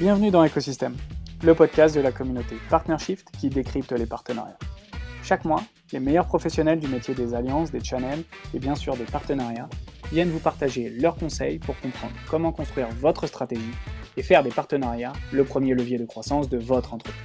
[0.00, 0.96] Bienvenue dans Ecosystème,
[1.42, 4.58] le podcast de la communauté Partnershift qui décrypte les partenariats.
[5.22, 5.62] Chaque mois,
[5.92, 8.22] les meilleurs professionnels du métier des alliances, des channels
[8.54, 9.68] et bien sûr des partenariats
[10.10, 13.74] viennent vous partager leurs conseils pour comprendre comment construire votre stratégie
[14.16, 17.20] et faire des partenariats le premier levier de croissance de votre entreprise.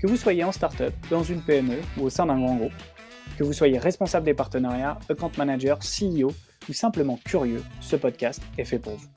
[0.00, 2.72] Que vous soyez en startup, dans une PME ou au sein d'un grand groupe,
[3.36, 6.32] que vous soyez responsable des partenariats, account manager, CEO
[6.68, 9.08] ou simplement curieux, ce podcast est fait pour vous.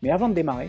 [0.00, 0.68] Mais avant de démarrer,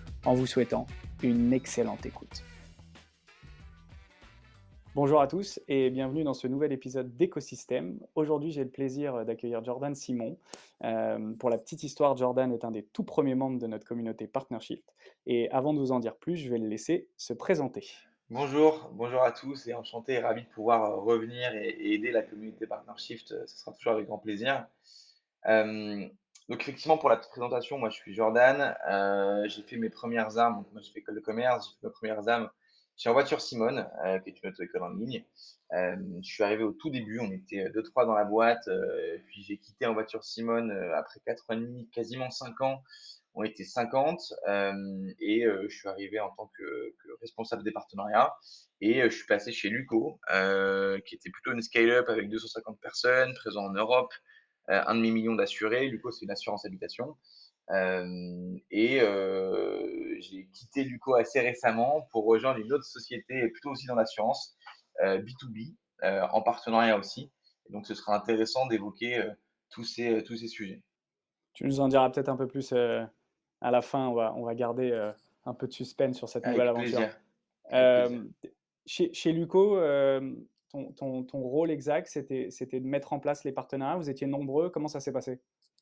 [0.25, 0.85] en vous souhaitant
[1.23, 2.43] une excellente écoute.
[4.93, 7.97] Bonjour à tous et bienvenue dans ce nouvel épisode d'Écosystème.
[8.15, 10.37] Aujourd'hui, j'ai le plaisir d'accueillir Jordan Simon.
[10.83, 14.27] Euh, pour la petite histoire, Jordan est un des tout premiers membres de notre communauté
[14.27, 14.83] Partnership.
[15.25, 17.89] Et avant de vous en dire plus, je vais le laisser se présenter.
[18.29, 22.21] Bonjour, bonjour à tous et enchanté et ravi de pouvoir euh, revenir et, aider la
[22.21, 23.19] communauté Partnership.
[23.19, 24.67] Ce sera toujours avec grand plaisir.
[25.47, 26.05] Euh,
[26.51, 28.75] donc effectivement, pour la présentation, moi je suis Jordan.
[28.89, 31.93] Euh, j'ai fait mes premières armes, moi j'ai fait école de commerce, j'ai fait mes
[31.93, 32.49] premières armes
[32.97, 35.23] chez En Voiture Simone, euh, qui est une auto-école en ligne.
[35.71, 38.69] Euh, je suis arrivé au tout début, on était 2-3 dans la boîte,
[39.27, 42.83] puis j'ai quitté En Voiture Simone après 4 ans et demi, quasiment 5 ans.
[43.33, 44.19] On était 50
[45.19, 48.35] et je suis arrivé en tant que, responsable des partenariats
[48.81, 50.19] et je suis passé chez Luco,
[51.05, 54.11] qui était plutôt une scale-up avec 250 personnes, présent en Europe,
[54.71, 55.87] un demi-million d'assurés.
[55.87, 57.17] Luco, c'est une assurance habitation.
[57.69, 63.87] Euh, et euh, j'ai quitté Luco assez récemment pour rejoindre une autre société, plutôt aussi
[63.87, 64.57] dans l'assurance,
[65.01, 67.31] B2B, en partenariat aussi.
[67.69, 69.23] donc, ce sera intéressant d'évoquer
[69.69, 70.81] tous, ces, tous ces sujets.
[71.53, 74.07] Tu nous en diras peut-être un peu plus à la fin.
[74.07, 75.11] On va, on va garder
[75.45, 77.09] un peu de suspense sur cette nouvelle aventure.
[78.87, 79.79] Chez, chez, Luco,
[80.71, 82.49] ton, rôle exact, c'était,
[82.79, 83.97] de mettre en place les partenariats.
[83.97, 84.69] Vous étiez nombreux.
[84.69, 85.39] Comment ça s'est passé?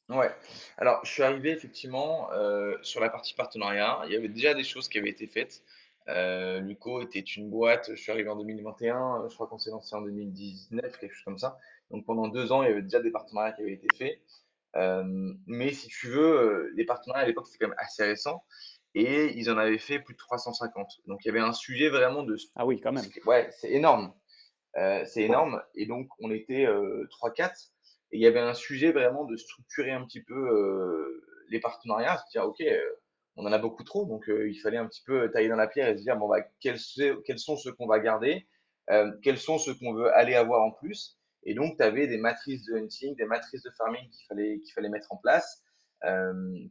[0.10, 0.32] Ouais.
[0.78, 4.02] Alors, je suis arrivé effectivement euh, sur la partie partenariat.
[4.08, 5.64] Il y avait déjà des choses qui avaient été faites.
[6.08, 7.92] Euh, Luco était une boîte.
[7.92, 9.28] Je suis arrivé en 2021.
[9.30, 11.58] Je crois qu'on s'est lancé en 2019, quelque chose comme ça.
[11.92, 14.20] Donc, pendant deux ans, il y avait déjà des partenariats qui avaient été faits.
[14.76, 15.04] Euh,
[15.46, 18.44] mais si tu veux, les partenariats à l'époque, c'était quand même assez récent.
[18.96, 21.02] Et ils en avaient fait plus de 350.
[21.06, 22.36] Donc, il y avait un sujet vraiment de.
[22.56, 23.06] Ah oui, quand même.
[23.26, 24.12] Ouais, c'est énorme.
[24.78, 25.62] Euh, c'est énorme.
[25.76, 27.42] Et donc, on était 3-4.
[27.42, 27.50] Euh,
[28.12, 32.18] et il y avait un sujet vraiment de structurer un petit peu euh, les partenariats,
[32.18, 32.64] se dire, OK,
[33.36, 35.88] on en a beaucoup trop, donc il fallait un petit peu tailler dans la pierre
[35.88, 36.80] et se dire, bon, bah, quels,
[37.24, 38.48] quels sont ceux qu'on va garder,
[39.22, 41.18] quels sont ceux qu'on veut aller avoir en plus.
[41.44, 44.74] Et donc, tu avais des matrices de hunting, des matrices de farming qu'il fallait, qu'il
[44.74, 45.64] fallait mettre en place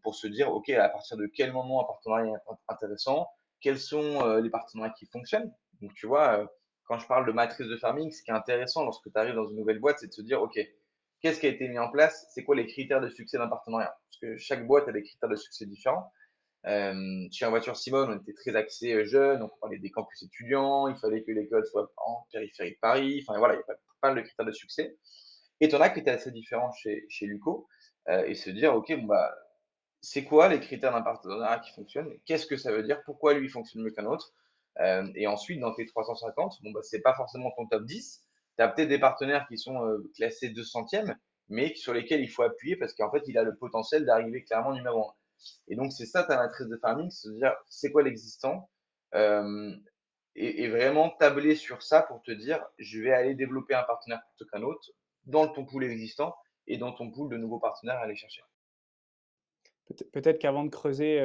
[0.02, 3.28] pour se dire, OK, à partir de quel moment un partenariat est intéressant,
[3.60, 5.52] quels sont les partenariats qui fonctionnent.
[5.80, 6.50] Donc, tu vois,
[6.88, 9.46] quand je parle de matrice de farming, ce qui est intéressant lorsque tu arrives dans
[9.46, 10.58] une nouvelle boîte, c'est de se dire, OK,
[11.20, 12.26] qu'est-ce qui a été mis en place?
[12.34, 13.94] C'est quoi les critères de succès d'un partenariat?
[14.10, 16.10] Parce que chaque boîte a des critères de succès différents.
[16.66, 19.90] Euh, chez En Voiture Simone, on était très axé euh, jeunes, donc on parlait des
[19.90, 23.60] campus étudiants, il fallait que l'école soit en périphérie de Paris, enfin voilà, il y
[23.60, 24.96] a pas, mal de critères de succès.
[25.60, 27.68] Et tu en as qui étaient assez différents chez, chez Luco,
[28.08, 29.34] euh, et se dire, OK, bon, bah,
[30.00, 32.08] c'est quoi les critères d'un partenariat qui fonctionne?
[32.24, 33.02] Qu'est-ce que ça veut dire?
[33.04, 34.32] Pourquoi lui fonctionne mieux qu'un autre?
[34.80, 38.22] Euh, et ensuite, dans tes 350, bon, bah, ce n'est pas forcément ton top 10.
[38.56, 41.14] Tu as peut-être des partenaires qui sont euh, classés 200e,
[41.48, 44.72] mais sur lesquels il faut appuyer parce qu'en fait, il a le potentiel d'arriver clairement
[44.72, 45.14] numéro 1.
[45.68, 48.68] Et donc, c'est ça ta matrice de farming, c'est dire c'est quoi l'existant
[49.14, 49.74] euh,
[50.34, 54.50] et, vraiment tabler sur ça pour te dire je vais aller développer un partenaire plutôt
[54.50, 54.90] qu'un autre
[55.24, 56.34] dans ton pool existant
[56.66, 58.42] et dans ton pool de nouveaux partenaires à aller chercher.
[60.12, 61.18] Peut-être qu'avant de creuser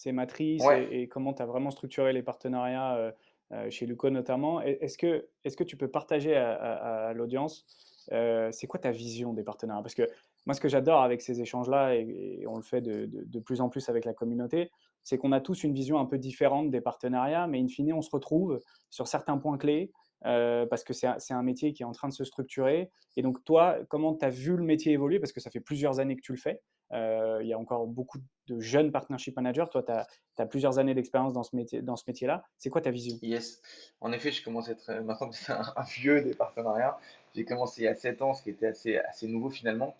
[0.00, 3.12] ces matrices et, comment tu as vraiment structuré les partenariats euh,
[3.52, 4.62] euh, chez Luco notamment.
[4.62, 7.66] Est-ce que, est que tu peux partager à, l'audience,
[8.12, 9.82] euh, c'est quoi ta vision des partenariats?
[9.82, 10.08] Parce que
[10.46, 13.68] moi, ce que j'adore avec ces échanges-là, et, on le fait de, de, plus en
[13.68, 14.70] plus avec la communauté,
[15.02, 18.00] c'est qu'on a tous une vision un peu différente des partenariats, mais in fine, on
[18.00, 18.58] se retrouve
[18.88, 19.92] sur certains points clés.
[20.22, 22.90] Parce que c'est un, métier qui est en train de se structurer.
[23.16, 25.18] Et donc, toi, comment tu as vu le métier évoluer?
[25.18, 26.60] Parce que ça fait plusieurs années que tu le fais.
[26.92, 28.18] Euh, il y a encore beaucoup
[28.48, 29.66] de jeunes partnership managers.
[29.70, 31.94] Toi, tu as, plusieurs années d'expérience dans ce métier-là.
[32.06, 32.28] Métier
[32.58, 33.18] c'est quoi ta vision?
[33.22, 33.62] Yes.
[34.00, 36.98] En effet, je commence à être maintenant un, un, vieux des partenariats.
[37.34, 39.94] J'ai commencé il y a 7 ans, ce qui était assez, assez nouveau finalement.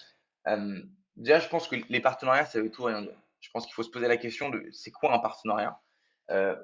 [0.48, 0.80] Euh,
[1.16, 3.16] déjà, je pense que les partenariats, ça veut tout rien dire.
[3.40, 5.80] Je pense qu'il faut se poser la question de c'est quoi un partenariat?
[6.30, 6.56] Euh,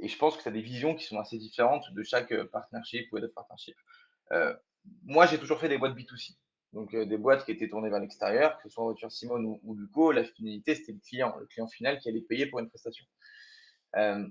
[0.00, 2.46] et je pense que tu as des visions qui sont assez différentes de chaque euh,
[2.46, 3.76] partnership ou head of partnership.
[4.32, 4.54] Euh,
[5.04, 6.36] moi, j'ai toujours fait des boîtes B2C.
[6.72, 9.60] Donc, des boîtes qui étaient tournées vers l'extérieur, que ce soit en voiture Simone ou,
[9.64, 12.68] ou Luco, la finalité, c'était le client, le client final qui allait payer pour une
[12.68, 13.04] prestation.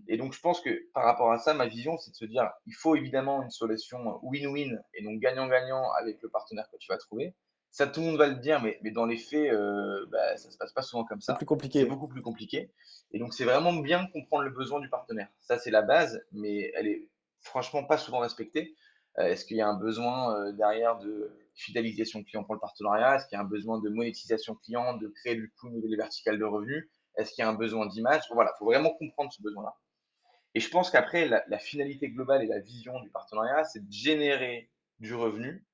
[0.08, 2.50] et donc, je pense que par rapport à ça, ma vision, c'est de se dire,
[2.66, 6.98] il faut évidemment une solution win-win et donc gagnant-gagnant avec le partenaire que tu vas
[6.98, 7.36] trouver.
[7.72, 10.50] Ça, tout le monde va le dire, mais, mais dans les faits, euh, bah, ça
[10.50, 11.34] se passe pas souvent comme ça.
[11.34, 11.80] C'est plus compliqué.
[11.82, 12.72] C'est beaucoup plus compliqué.
[13.12, 15.28] Et donc, c'est vraiment bien comprendre le besoin du partenaire.
[15.40, 17.08] Ça, c'est la base, mais elle est
[17.42, 18.76] franchement pas souvent respectée.
[19.18, 23.16] Euh, est-ce qu'il y a un besoin euh, derrière de fidélisation client pour le partenariat?
[23.16, 25.98] Est-ce qu'il y a un besoin de monétisation client, de créer du coup une nouvelle
[25.98, 26.90] verticale de revenus?
[27.18, 28.24] Est-ce qu'il y a un besoin d'image?
[28.32, 29.76] Voilà, il faut vraiment comprendre ce besoin-là.
[30.56, 33.92] Et je pense qu'après, la, la finalité globale et la vision du partenariat, c'est de
[33.92, 35.66] générer du revenu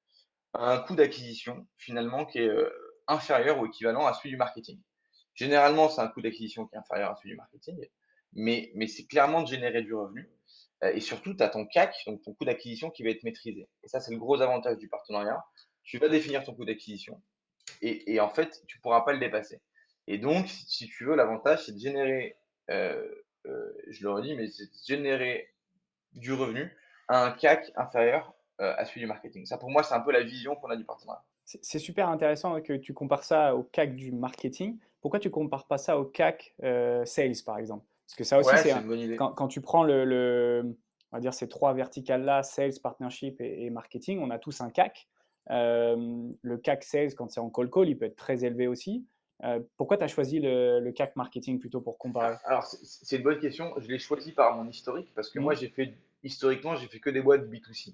[0.59, 2.69] un coût d'acquisition finalement qui est euh,
[3.07, 4.79] inférieur ou équivalent à celui du marketing.
[5.33, 7.77] Généralement, c'est un coût d'acquisition qui est inférieur à celui du marketing,
[8.33, 10.29] mais, c'est clairement de générer du revenu.
[10.83, 13.67] Euh, et surtout, tu as ton CAC, donc ton coût d'acquisition qui va être maîtrisé.
[13.83, 15.43] Et ça, c'est le gros avantage du partenariat.
[15.83, 17.21] Tu vas définir ton coût d'acquisition
[17.81, 19.61] et, en fait, tu ne pourras pas le dépasser.
[20.07, 22.37] Et donc, si, tu veux, l'avantage, c'est de générer,
[22.71, 23.07] euh,
[23.87, 25.53] je le redis, mais c'est de générer
[26.13, 26.75] du revenu
[27.07, 29.45] à un CAC inférieur à celui du marketing.
[29.45, 31.23] Ça, pour moi, c'est un peu la vision qu'on a du partenariat.
[31.45, 34.79] C'est super intéressant que tu compares ça au CAC du marketing.
[34.99, 37.85] Pourquoi tu ne compares pas ça au CAC euh, sales, par exemple?
[38.07, 39.15] Parce que ça aussi, c'est une bonne idée.
[39.15, 40.75] Quand, quand, tu prends le,
[41.11, 45.07] on va dire ces trois verticales-là, sales, partnership et, marketing, on a tous un CAC.
[45.51, 49.05] Euh, le CAC sales, quand c'est en call call, il peut être très élevé aussi.
[49.77, 52.37] pourquoi tu as choisi le, le, CAC marketing plutôt pour comparer?
[52.45, 53.71] Alors, c'est une bonne question.
[53.77, 55.43] Je l'ai choisi par mon historique parce que mmh.
[55.43, 55.93] moi, j'ai fait,
[56.23, 57.93] historiquement, j'ai fait que des boîtes B2C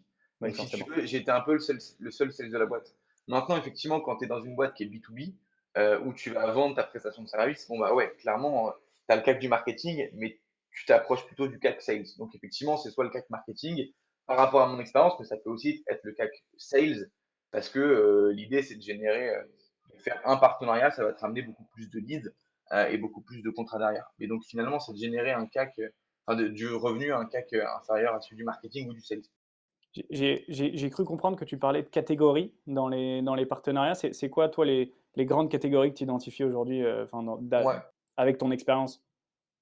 [1.03, 2.95] j'étais un peu le seul, le seul sales de la boîte.
[3.27, 5.33] Maintenant, effectivement, quand tu es dans une boîte qui est B2B,
[5.77, 8.71] euh, où tu vas vendre ta prestation de service, bon, bah ouais, clairement, euh,
[9.07, 10.39] tu as le CAC du marketing, mais
[10.71, 12.05] tu t'approches plutôt du CAC sales.
[12.17, 13.91] Donc, effectivement, c'est soit le CAC marketing
[14.25, 17.09] par rapport à mon expérience, mais ça peut aussi être le CAC sales,
[17.51, 19.33] parce que euh, l'idée, c'est de générer,
[19.93, 22.31] de faire un partenariat, ça va te ramener beaucoup plus de leads
[22.89, 24.09] et beaucoup plus de contrats derrière.
[24.17, 25.79] Mais donc, finalement, c'est de générer un CAC,
[26.25, 29.23] enfin, du revenu, un CAC inférieur à celui du marketing ou du sales.
[29.93, 33.95] J'ai cru comprendre que tu parlais de catégories dans les, dans les partenariats.
[33.95, 37.05] C'est quoi, toi, les, les, grandes catégories que tu identifies aujourd'hui euh,
[38.17, 39.03] avec ton expérience?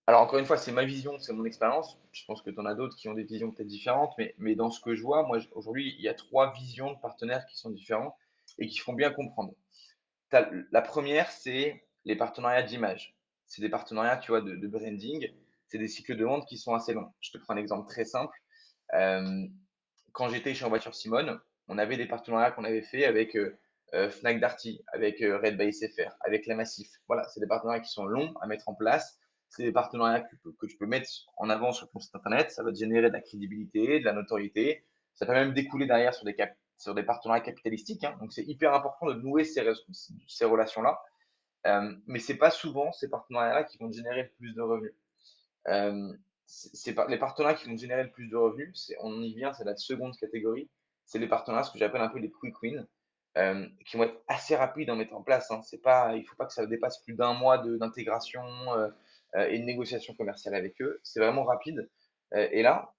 [0.06, 2.00] Alors, encore une fois, c'est ma vision, c'est mon expérience.
[2.12, 4.56] Je pense que tu en as d'autres qui ont des visions peut-être différentes, mais, mais
[4.56, 7.58] dans ce que je vois, moi, aujourd'hui, il y a trois visions de partenaires qui
[7.58, 8.16] sont différents
[8.58, 9.54] et qui font bien comprendre.
[10.72, 13.16] La première, c'est les partenariats d'image.
[13.46, 15.32] C'est des partenariats, tu vois, de, de branding.
[15.68, 17.12] C'est des cycles de vente qui sont assez longs.
[17.20, 18.36] Je te prends un exemple très simple.
[18.94, 19.48] Euh,
[20.12, 23.58] quand j'étais chez En Voiture Simone, on avait des partenariats qu'on avait fait avec euh,
[23.94, 26.90] euh, Fnac Darty, avec euh, Red by SFR, avec la Massif.
[27.08, 29.20] Voilà, c'est des partenariats qui sont longs à mettre en place.
[29.50, 32.52] C'est des partenariats que, tu peux mettre en avant sur ton site internet.
[32.52, 34.86] Ça va te générer de la crédibilité, de la notoriété.
[35.16, 38.04] Ça peut même découler derrière sur des, partenariats capitalistiques.
[38.04, 38.16] Hein.
[38.20, 39.62] Donc, c'est hyper important de nouer ces,
[40.46, 41.02] relations-là.
[41.66, 44.94] Euh, mais c'est pas souvent ces partenariats-là qui vont générer le plus de revenus.
[46.52, 49.76] C'est les partenariats qui vont générer le plus de revenus, on y vient, c'est la
[49.76, 50.68] seconde catégorie,
[51.06, 52.88] c'est les partenariats, ce que j'appelle un peu les quick wins,
[53.38, 55.52] euh, qui vont être assez rapides à mettre en place.
[55.52, 55.62] Hein.
[55.62, 58.44] C'est pas, il ne faut pas que ça dépasse plus d'un mois d'intégration
[58.74, 58.90] euh,
[59.36, 61.00] euh, et de négociation commerciale avec eux.
[61.04, 61.88] C'est vraiment rapide.
[62.34, 62.94] et là,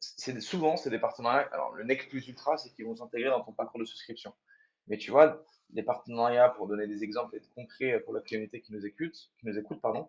[0.00, 1.48] c'est souvent, c'est des partenariats.
[1.52, 4.32] Alors, le next plus ultra, c'est qu'ils vont s'intégrer dans ton parcours de souscription.
[4.86, 8.86] Mais tu vois, les partenariats, pour donner des exemples concrets pour la communauté qui nous
[8.86, 10.08] écoute, qui nous écoute pardon,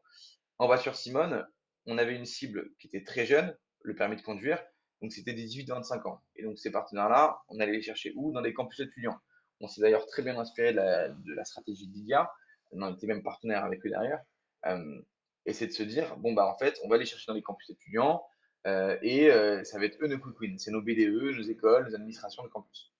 [0.59, 1.47] en voiture Simone,
[1.85, 4.63] on avait une cible qui était très jeune, le permis de conduire,
[5.01, 6.21] donc c'était des 18-25 ans.
[6.35, 8.31] Et donc ces partenaires-là, on allait les chercher où?
[8.31, 9.17] Dans des campus étudiants.
[9.61, 12.29] On s'est d'ailleurs très bien inspiré de la, de la stratégie d'IDIA,
[12.71, 14.21] on était même partenaire avec eux derrière.
[14.65, 15.01] Euh,
[15.45, 17.43] et c'est de se dire, bon, bah en fait, on va les chercher dans les
[17.43, 18.23] campus étudiants,
[18.65, 20.57] euh, et euh, ça va être eux nos quick wins.
[20.57, 22.91] C'est nos BDE, nos écoles, nos administrations de campus.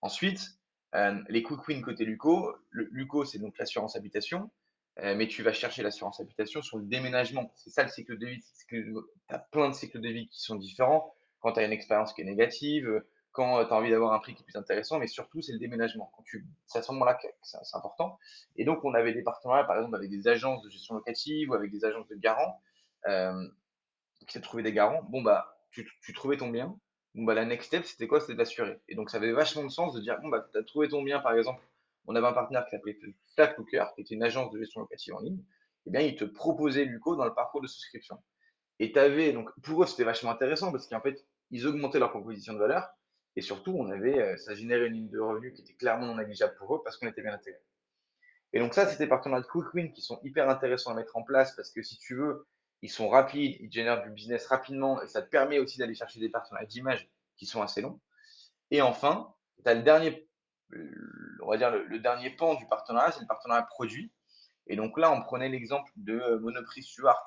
[0.00, 0.40] Ensuite,
[1.28, 4.50] les quick wins côté LUCO, le, LUCO, c'est donc l'assurance habitation.
[5.00, 7.52] Euh, mais tu vas chercher l'assurance habitation sur le déménagement.
[7.54, 8.44] C'est ça le cycle de vie.
[8.68, 8.94] Tu
[9.28, 11.14] as plein de cycles de vie qui sont différents.
[11.40, 13.02] Quand tu as une expérience qui est négative,
[13.38, 15.60] quand tu as envie d'avoir un prix qui est plus intéressant, mais surtout, c'est le
[15.60, 16.10] déménagement.
[16.66, 18.18] C'est à ce moment-là que c'est important.
[18.56, 21.54] Et donc, on avait des partenariats, par exemple, avec des agences de gestion locative ou
[21.54, 22.60] avec des agences de garants,
[23.06, 23.46] euh,
[24.26, 25.02] qui s'est trouvé des garants.
[25.04, 26.76] Bon, bah, tu, trouvais ton bien.
[27.14, 28.20] Bon, bah, la next step, c'était quoi?
[28.20, 28.80] C'était d'assurer.
[28.88, 31.02] Et donc, ça avait vachement de sens de dire, bon, bah, tu as trouvé ton
[31.02, 31.62] bien, par exemple,
[32.08, 32.98] on avait un partenaire qui s'appelait
[33.34, 35.44] Flatlooker, qui était une agence de gestion locative en ligne,
[35.86, 38.18] eh bien, ils te proposaient Luco dans le parcours de souscription.
[38.80, 42.54] Et avais, donc pour eux, c'était vachement intéressant parce qu'en fait, ils augmentaient leur proposition
[42.54, 42.88] de valeur
[43.36, 46.16] et surtout, on avait, euh, ça générait une ligne de revenus qui était clairement non
[46.16, 47.60] négligeable pour eux parce qu'on était bien intégrés.
[48.52, 51.16] Et donc ça, c'était des partenariats de Quick Win qui sont hyper intéressants à mettre
[51.16, 52.46] en place parce que si tu veux,
[52.80, 56.20] ils sont rapides, ils génèrent du business rapidement et ça te permet aussi d'aller chercher
[56.20, 58.00] des partenariats d'image qui sont assez longs.
[58.70, 60.27] Et enfin, tu as le dernier,
[61.42, 64.12] on va dire le, dernier pan du partenariat, c'est le partenariat produit.
[64.66, 67.24] Et donc là, on prenait l'exemple de euh, Monoprix Stuart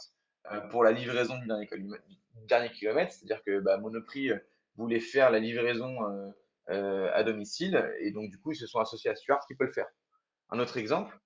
[0.52, 1.68] euh, pour la livraison du dernier,
[2.48, 4.38] dernier kilomètre, c'est-à-dire que bah, Monoprix euh,
[4.76, 6.00] voulait faire la livraison
[6.68, 9.74] à domicile et donc du coup, ils se sont associés à Stuart qui peut le
[9.74, 9.88] faire.
[10.52, 11.20] Un autre exemple,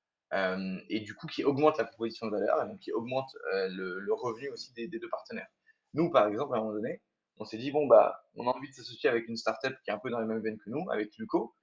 [0.90, 4.50] et du coup qui augmente la proposition de valeur et donc qui augmente le, revenu
[4.50, 5.48] aussi des, deux partenaires.
[5.94, 7.00] Nous, par exemple, à un moment donné,
[7.38, 9.94] on s'est dit, bon, bah, on a envie de s'associer avec une startup qui est
[9.94, 11.54] un peu dans les mêmes veines que nous, avec Luco.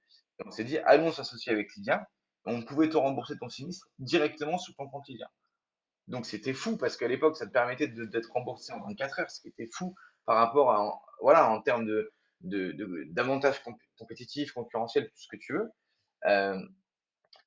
[0.45, 2.07] On s'est dit, allons s'associer avec Lydia.
[2.45, 5.29] On pouvait te rembourser ton sinistre directement sur ton compte Lydia.
[6.07, 9.41] Donc c'était fou parce qu'à l'époque, ça te permettait d'être remboursé en 24 heures, ce
[9.41, 12.11] qui était fou par rapport à, voilà, en termes de,
[13.11, 13.61] d'avantages
[13.97, 15.71] compétitifs, concurrentiels, tout ce que tu veux.
[16.25, 16.59] Euh,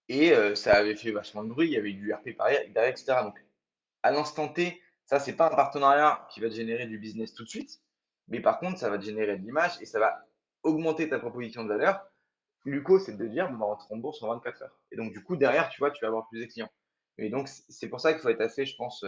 [0.08, 3.22] et euh, ça avait fait vachement de bruit, il y avait du RP derrière, etc.
[3.22, 3.44] Donc
[4.02, 7.44] à l'instant T, ça, c'est pas un partenariat qui va te générer du business tout
[7.44, 7.80] de suite,
[8.28, 10.26] mais par contre, ça va te générer de l'image et ça va
[10.62, 12.04] augmenter ta proposition de valeur.
[12.66, 14.78] Luco, c'est de dire, bon, bah, on te rembourse en 24 heures.
[14.90, 16.70] Et donc, du coup, derrière, tu vois, tu vas avoir plus de clients.
[17.18, 19.04] Et donc, c'est pour ça qu'il faut être assez, je pense,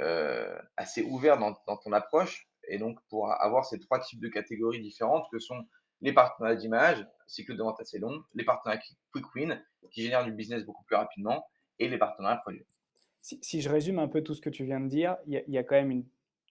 [0.00, 2.48] euh, assez ouvert dans, ton approche.
[2.68, 5.64] Et donc, pour avoir ces trois types de catégories différentes que sont
[6.00, 10.32] les partenariats d'image, cycle de vente assez long, les partenariats quick win, qui génèrent du
[10.32, 11.46] business beaucoup plus rapidement,
[11.78, 12.66] et les partenariats produits.
[13.20, 15.64] Si, je résume un peu tout ce que tu viens de dire, il y, a
[15.64, 16.04] quand même une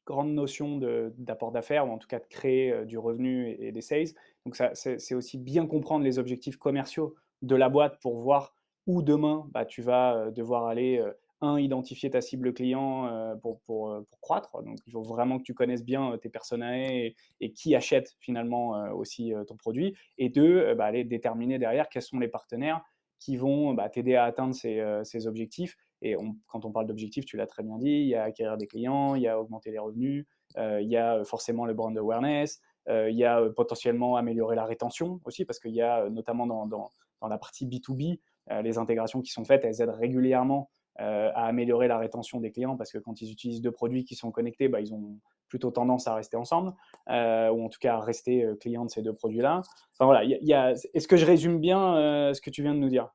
[0.06, 0.78] grande notion
[1.18, 4.14] d'apport d'affaires, ou en tout cas de créer euh, du revenu et, des sales.
[4.46, 8.54] Donc, c'est aussi bien comprendre les objectifs commerciaux de la boîte pour voir
[8.88, 13.60] où demain bah, tu vas euh, devoir aller, euh, un, identifier ta cible client pour,
[13.62, 14.64] pour, croître.
[14.64, 18.72] Donc, il faut vraiment que tu connaisses bien tes personas et, et qui achète finalement
[18.94, 19.96] aussi ton produit.
[20.18, 22.82] Et deux, bah, aller déterminer derrière quels sont les partenaires
[23.20, 26.16] qui vont bah, t'aider à atteindre ces, ces objectifs et
[26.48, 29.16] quand on parle d'objectifs, tu l'as très bien dit, il y a acquérir des clients,
[29.16, 30.26] il y a augmenter les revenus,
[30.58, 34.66] euh, il y a forcément le brand awareness, euh, il y a potentiellement améliorer la
[34.66, 36.92] rétention aussi, parce qu'il y a notamment dans, dans,
[37.28, 38.20] la partie B2B,
[38.52, 42.78] euh, les intégrations qui sont faites, elles aident régulièrement à améliorer la rétention des clients,
[42.78, 46.08] parce que quand ils utilisent deux produits qui sont connectés, bah, ils ont plutôt tendance
[46.08, 46.72] à rester ensemble,
[47.10, 49.62] ou en tout cas à rester clients de ces deux produits-là.
[49.92, 52.88] Enfin voilà, y a, est-ce que je résume bien ce que tu viens de nous
[52.88, 53.10] dire?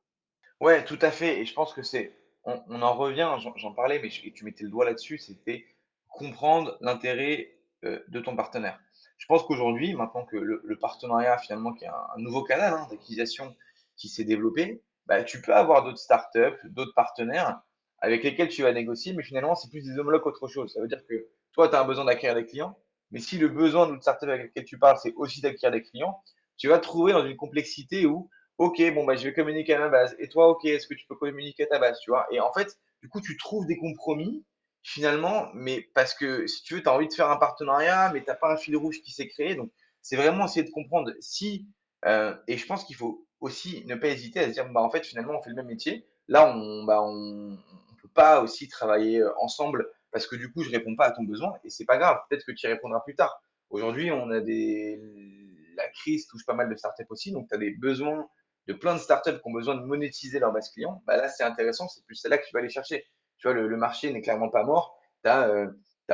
[0.59, 1.39] Ouais, tout à fait.
[1.39, 4.85] Et je pense que c'est on, en revient, j'en parlais, mais tu mettais le doigt
[4.85, 5.65] là-dessus, c'était
[6.07, 8.79] comprendre l'intérêt euh, de ton partenaire.
[9.17, 13.55] Je pense qu'aujourd'hui, maintenant que le, partenariat, finalement, qui est un, nouveau canal hein, d'acquisition
[13.95, 17.61] qui s'est développé, bah, tu peux avoir d'autres startups, d'autres partenaires
[17.99, 20.73] avec lesquels tu vas négocier, mais finalement, c'est plus des homologues qu'autre chose.
[20.73, 22.75] Ça veut dire que toi, tu as un besoin d'acquérir des clients,
[23.11, 25.83] mais si le besoin de l'autre startup avec laquelle tu parles, c'est aussi d'acquérir des
[25.83, 26.23] clients,
[26.57, 29.79] tu vas te trouver dans une complexité où Ok, bon, bah, je vais communiquer à
[29.79, 30.15] ma base.
[30.19, 32.27] Et toi, ok, est-ce que tu peux communiquer à ta base, tu vois?
[32.31, 34.45] Et en fait, du coup, tu trouves des compromis,
[34.83, 38.21] finalement, mais parce que, si tu veux, tu as envie de faire un partenariat, mais
[38.21, 39.55] tu n'as pas un fil rouge qui s'est créé.
[39.55, 41.67] Donc, c'est vraiment essayer de comprendre si,
[42.05, 44.89] euh, et je pense qu'il faut aussi ne pas hésiter à se dire, bah, en
[44.89, 46.05] fait, finalement, on fait le même métier.
[46.27, 47.57] Là, on bah, on,
[48.01, 51.23] peut pas aussi travailler euh, ensemble parce que du coup, je réponds pas à ton
[51.23, 52.19] besoin et c'est pas grave.
[52.29, 53.41] Peut-être que tu y répondras plus tard.
[53.69, 54.99] Aujourd'hui, on a des,
[55.75, 58.27] la crise touche pas mal de startups aussi, donc tu as des besoins
[58.67, 61.43] de plein de startups qui ont besoin de monétiser leur base client, bah là, c'est
[61.43, 63.05] intéressant, c'est plus celle-là que tu vas aller chercher.
[63.37, 64.97] Tu vois, le, marché n'est clairement pas mort.
[65.23, 65.67] Tu as, euh,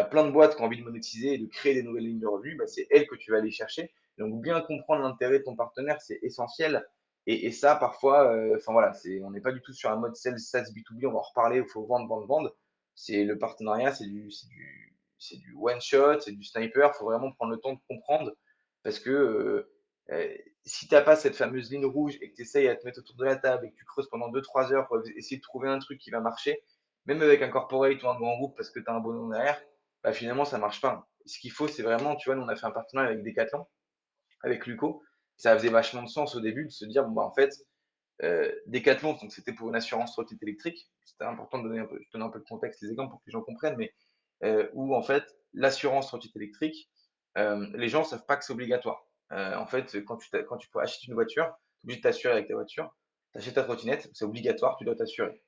[0.09, 2.27] plein de boîtes qui ont envie de monétiser et de créer des nouvelles lignes de
[2.27, 3.91] revenus, bah, c'est elles que tu vas aller chercher.
[4.17, 6.85] Donc, bien comprendre l'intérêt de ton partenaire, c'est essentiel.
[7.29, 10.15] Et, ça, parfois, euh, enfin voilà, c'est, on n'est pas du tout sur un mode
[10.15, 12.55] sales, SaaS B2B, on va en reparler, il faut vendre, vendre, vendre.
[12.95, 14.97] C'est le partenariat, c'est du, du,
[15.37, 16.91] du one shot, c'est du sniper.
[16.93, 18.33] Il faut vraiment prendre le temps de comprendre
[18.81, 19.69] parce que euh,
[20.11, 22.85] euh, si tu n'as pas cette fameuse ligne rouge et que tu essayes à te
[22.85, 25.41] mettre autour de la table et que tu creuses pendant 2-3 heures pour essayer de
[25.41, 26.63] trouver un truc qui va marcher,
[27.05, 29.29] même avec un corporate ou un grand groupe parce que tu as un bon nom
[29.29, 29.61] derrière,
[30.03, 31.07] bah finalement ça marche pas.
[31.25, 33.65] Ce qu'il faut, c'est vraiment, tu vois, nous on a fait un partenariat avec Decathlon,
[34.43, 35.03] avec Luco.
[35.35, 37.53] Ça faisait vachement de sens au début de se dire, bon, bah, en fait,
[38.23, 40.89] euh, Decathlon, donc c'était pour une assurance trottinette électrique.
[41.03, 43.43] C'était important de donner un peu, peu de contexte, les exemples pour que les gens
[43.43, 43.93] comprennent, mais
[44.43, 46.89] euh, où en fait, l'assurance trottinette électrique,
[47.35, 49.06] les gens ne savent pas que c'est obligatoire.
[49.31, 51.45] Euh, en fait, quand tu, quand tu achètes une voiture,
[51.79, 52.93] tu es obligé de t'assurer avec ta voiture.
[53.33, 55.41] Tu achètes ta trottinette, c'est obligatoire, tu dois t'assurer.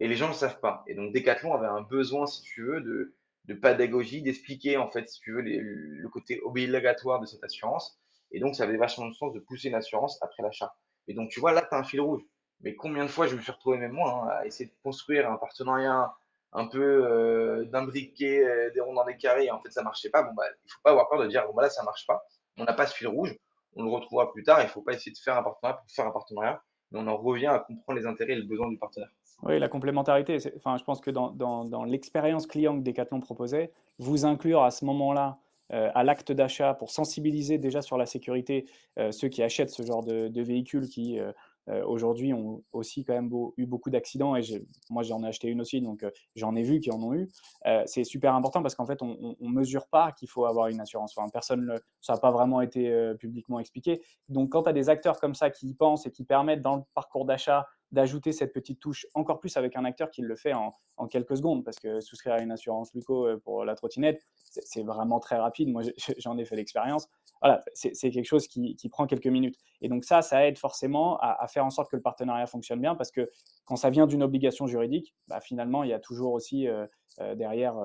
[0.00, 0.84] Et les gens ne le savent pas.
[0.86, 5.08] Et donc Decathlon avait un besoin, si tu veux, de, de pédagogie, d'expliquer en fait,
[5.08, 7.98] si tu veux, le côté obligatoire de cette assurance.
[8.30, 10.74] Et donc ça avait vachement de sens de pousser une assurance après l'achat.
[11.08, 12.22] Et donc tu vois, là, tu as un fil rouge.
[12.60, 15.30] Mais combien de fois je me suis retrouvé même moi hein, à essayer de construire
[15.30, 16.12] un partenariat
[16.52, 20.10] un peu euh, d'imbriquer euh, des ronds dans des carrés et en fait ça marchait
[20.10, 20.22] pas.
[20.22, 22.26] Bon bah il faut pas avoir peur de dire bon bah là ça marche pas
[22.58, 23.36] on n'a pas ce fil rouge,
[23.76, 24.60] on le retrouvera plus tard.
[24.60, 26.62] Il ne faut pas essayer de faire un partenariat pour faire un partenariat.
[26.90, 29.10] mais on en revient à comprendre les intérêts et le besoin du partenaire.
[29.42, 30.38] Oui, la complémentarité.
[30.56, 35.38] Enfin, je pense que dans, l'expérience client que Decathlon proposait, vous inclure à ce moment-là
[35.72, 38.66] euh, à l'acte d'achat pour sensibiliser déjà sur la sécurité
[38.98, 41.30] euh, ceux qui achètent ce genre de, de véhicules qui euh,
[41.68, 44.42] euh, aujourd'hui ont aussi quand même eu beaucoup d'accidents et
[44.90, 47.28] moi j'en ai acheté une aussi, donc euh, j'en ai vu qui en ont eu.
[47.66, 50.80] Euh, c'est super important parce qu'en fait on ne mesure pas qu'il faut avoir une
[50.80, 51.14] assurance.
[51.32, 54.02] Personne, ça n'a pas vraiment été publiquement expliqué.
[54.28, 56.76] Donc quand tu as des acteurs comme ça qui y pensent et qui permettent dans
[56.76, 60.52] le parcours d'achat d'ajouter cette petite touche, encore plus avec un acteur qui le fait
[60.52, 60.74] en,
[61.08, 65.36] quelques secondes, parce que souscrire à une assurance Luco pour la trottinette, c'est vraiment très
[65.36, 65.68] rapide.
[65.70, 65.82] Moi,
[66.18, 67.08] j'en ai fait l'expérience.
[67.40, 69.56] Voilà, c'est quelque chose qui, prend quelques minutes.
[69.80, 72.94] Et donc ça, ça aide forcément à, faire en sorte que le partenariat fonctionne bien,
[72.94, 73.28] parce que
[73.64, 76.86] quand ça vient d'une obligation juridique, bah, finalement, il y a toujours aussi euh,
[77.20, 77.76] euh, derrière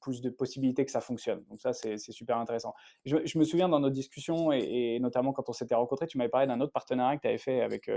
[0.00, 1.42] plus de possibilités que ça fonctionne.
[1.50, 2.74] Donc ça, c'est super intéressant.
[3.04, 6.46] Je, me souviens dans nos discussions, et, notamment quand on s'était rencontrés, tu m'avais parlé
[6.46, 7.90] d'un autre partenariat que tu avais fait avec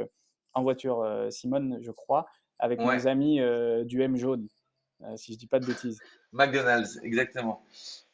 [0.53, 2.25] en voiture euh, Simone, je crois,
[2.59, 4.47] avec mes amis euh, du M jaune,
[5.03, 5.99] euh, si je dis pas de bêtises.
[6.31, 7.63] McDonald's, exactement.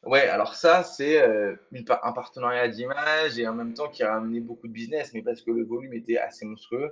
[0.05, 4.67] Ouais, alors ça, c'est un partenariat d'image et en même temps qui a amené beaucoup
[4.67, 6.91] de business, mais parce que le volume était assez monstrueux.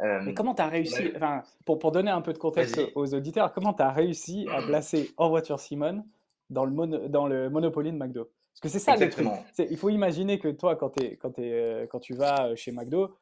[0.00, 3.52] mais comment tu as réussi, enfin, pour, pour donner un peu de contexte aux auditeurs,
[3.52, 6.04] comment tu as réussi à placer en voiture Simone
[6.48, 8.30] dans le, dans le Monopoly de McDo?
[8.52, 9.28] Parce que c'est ça le truc.
[9.58, 13.14] Il faut imaginer que toi, quand, es, quand, es, quand tu vas chez McDo,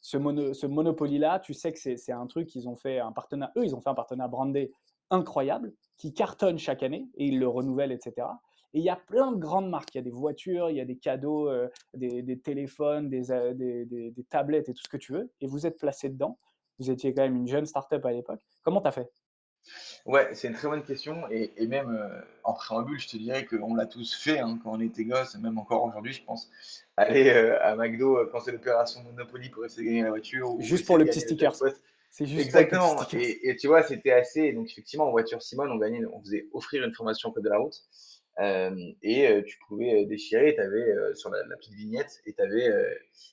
[0.00, 3.50] ce, mono, ce Monopoly-là, tu sais que c'est un truc qu'ils ont fait un partenaire,
[3.56, 4.70] eux, ils ont fait un partenaire brandé
[5.10, 8.26] incroyable qui cartonne chaque année et ils le renouvellent, etc.
[8.74, 9.94] Et il y a plein de grandes marques.
[9.94, 13.84] Il y a des voitures, il y a des cadeaux, euh, des, téléphones, euh, des,
[13.86, 15.30] des, tablettes et tout ce que tu veux.
[15.40, 16.36] Et vous êtes placé dedans.
[16.78, 18.40] Vous étiez quand même une jeune start-up à l'époque.
[18.62, 19.10] Comment tu as fait?
[20.04, 21.28] Ouais, c'est une très bonne question.
[21.30, 24.80] Et, même euh, en préambule, je te dirais qu'on l'a tous fait hein, quand on
[24.80, 26.50] était gosse, et même encore aujourd'hui, je pense.
[26.96, 30.54] Aller euh, à McDo, euh, penser l'opération Monopoly pour essayer de gagner la voiture.
[30.60, 31.54] juste pour le petit sticker.
[32.10, 32.96] C'est juste Exactement.
[33.12, 34.52] et, tu vois, c'était assez.
[34.52, 37.58] Donc, effectivement, en voiture Simone, on gagnait, on faisait offrir une formation code de la
[37.58, 37.76] route.
[39.02, 42.70] et tu pouvais déchirer, tu avais sur la, petite vignette, et tu avais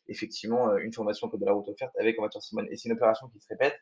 [0.07, 2.67] effectivement une formation code de la route offerte avec en voiture Simone.
[2.71, 3.75] Et c'est une opération qui se répète.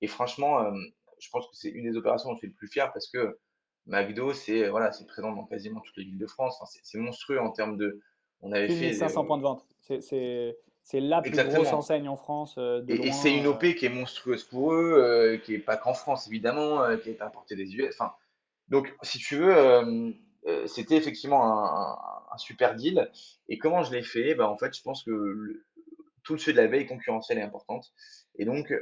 [0.00, 0.72] Et franchement,
[1.18, 3.38] je pense que c'est une des opérations dont je suis le plus fier parce que
[3.86, 6.60] McDo, c'est voilà, présent dans quasiment toutes les villes de France.
[6.82, 8.00] c'est monstrueux en termes de.
[8.40, 9.66] On avait fait 500 points de vente.
[9.80, 10.58] C'est
[10.94, 12.56] la plus grosse enseigne en France.
[12.58, 13.72] Euh, et, c'est une OP euh.
[13.72, 17.56] qui est monstrueuse pour eux, euh, qui n'est pas qu'en France évidemment, qui est importée
[17.56, 17.94] des US.
[17.98, 18.12] Enfin,
[18.68, 20.14] donc, si tu veux,
[20.66, 23.10] c'était effectivement un, super deal.
[23.48, 24.34] Et comment je l'ai fait?
[24.34, 25.64] Ben, En fait, je pense que
[26.22, 27.92] tout le sujet de la veille concurrentielle est importante.
[28.36, 28.72] Et donc,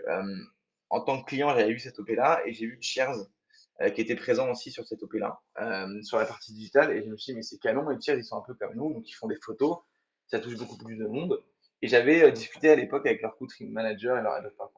[0.90, 3.26] en tant que client, j'avais eu cette OP-là et j'ai vu Cheers
[3.94, 5.40] qui était présent aussi sur cette OP-là,
[6.02, 6.92] sur la partie digitale.
[6.92, 8.74] Et je me suis dit, mais c'est canon, et Cheers, ils sont un peu comme
[8.74, 9.78] nous, donc ils font des photos,
[10.26, 11.40] ça touche beaucoup plus de monde.
[11.84, 14.70] Et j'avais euh, discuté à l'époque avec leur country manager et leur head of.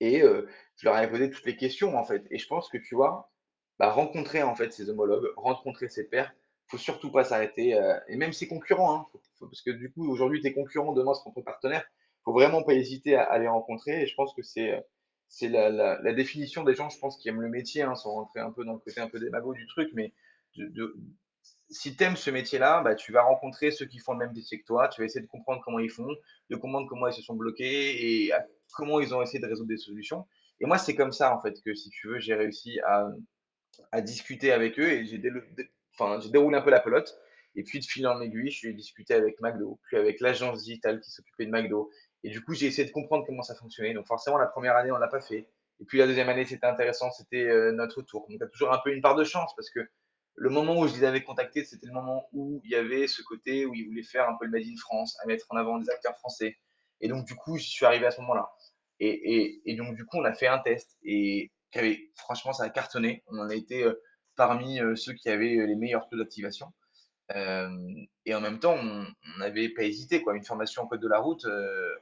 [0.00, 2.24] Et je leur avais posé toutes les questions, en fait.
[2.30, 3.32] Et je pense que, tu vois,
[3.80, 6.32] bah, rencontrer en fait ces homologues, rencontrer ses pairs,
[6.68, 7.70] faut surtout pas s'arrêter.
[8.06, 9.06] et même ses concurrents, hein,
[9.40, 11.84] parce que du coup, aujourd'hui, tes concurrents, demain, seront ton partenaire
[12.28, 14.02] faut vraiment pas hésiter à, les rencontrer.
[14.02, 17.82] Et je pense que c'est la, définition des gens, je pense, qui aiment le métier,
[17.82, 20.12] hein, sans rentrer un peu dans le côté un peu démago du truc, mais
[20.56, 20.94] de,
[21.70, 24.58] si tu aimes ce métier-là, bah, tu vas rencontrer ceux qui font le même métier
[24.60, 26.08] que toi, tu vas essayer de comprendre comment ils font,
[26.50, 28.32] de comprendre comment ils se sont bloqués et
[28.72, 30.26] comment ils ont essayé de résoudre des solutions.
[30.60, 34.50] Et moi, c'est comme ça, en fait, que si tu veux, j'ai réussi à, discuter
[34.50, 37.16] avec eux et j'ai déroulé un peu la pelote.
[37.54, 41.00] Et puis, de fil en aiguille, je suis discuté avec McDo, puis avec l'agence digitale
[41.00, 41.90] qui s'occupait de McDo,
[42.24, 43.94] et du coup, j'ai essayé de comprendre comment ça fonctionnait.
[43.94, 45.48] Donc forcément, la première année, on l'a pas fait.
[45.80, 48.22] Et puis la deuxième année, c'était intéressant, c'était euh, notre tour.
[48.22, 49.80] Donc, il y a toujours un peu une part de chance parce que
[50.38, 53.22] le moment où je les avais contactés, c'était le moment où il y avait ce
[53.22, 55.78] côté où ils voulaient faire un peu le Made in France, à mettre en avant
[55.78, 56.56] des acteurs français.
[57.00, 58.50] Et donc, du coup, je suis arrivé à ce moment-là.
[59.00, 61.50] Et, donc, du coup, on a fait un test et
[62.14, 63.22] franchement, ça a cartonné.
[63.26, 64.00] On en a été euh,
[64.36, 66.72] parmi euh, ceux qui avaient les meilleurs taux d'activation
[68.24, 70.22] et en même temps, on n'avait pas hésité.
[70.22, 70.34] Quoi.
[70.34, 71.46] Une formation en code de la route,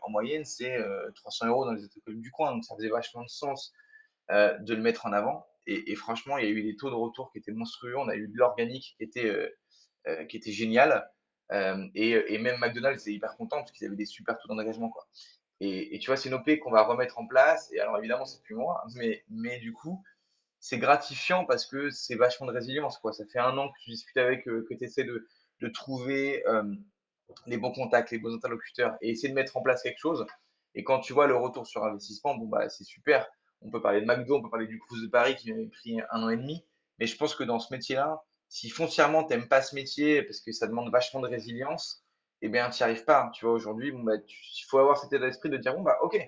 [0.03, 0.79] en moyenne, c'est
[1.17, 2.53] 300 euros dans les écoles du coin.
[2.53, 3.73] Donc, ça faisait vachement de sens
[4.31, 5.45] de le mettre en avant.
[5.67, 7.97] Et, franchement, il y a eu des taux de retour qui étaient monstrueux.
[7.99, 9.55] On a eu de l'organique qui était,
[10.29, 11.11] qui était génial.
[11.95, 14.91] Et, même McDonald's était hyper content parce qu'ils avaient des super taux d'engagement.
[14.91, 15.07] Quoi.
[15.61, 17.71] Et, tu vois, c'est une OP qu'on va remettre en place.
[17.73, 18.85] Et alors, évidemment, c'est plus moi.
[18.95, 20.03] Mais, mais du coup,
[20.61, 22.99] c'est gratifiant parce que c'est vachement de résilience.
[22.99, 23.13] Quoi.
[23.13, 25.27] Ça fait un an que tu discutes avec que tu essaies de,
[25.61, 26.45] de trouver
[27.47, 30.27] les bons contacts, les bons interlocuteurs et essayer de mettre en place quelque chose.
[30.75, 33.27] Et quand tu vois le retour sur investissement, bon, bah, c'est super.
[33.63, 36.01] On peut parler de McDo, on peut parler du Cruise de Paris qui m'avait pris
[36.11, 36.65] un an et demi.
[36.99, 40.41] Mais je pense que dans ce métier-là, si foncièrement tu n'aimes pas ce métier parce
[40.41, 42.05] que ça demande vachement de résilience,
[42.43, 43.31] eh bien, tu n'y arrives pas.
[43.35, 45.99] Tu vois, aujourd'hui, bon, bah, il faut avoir cet état d'esprit de dire, bon, bah,
[46.03, 46.19] ok,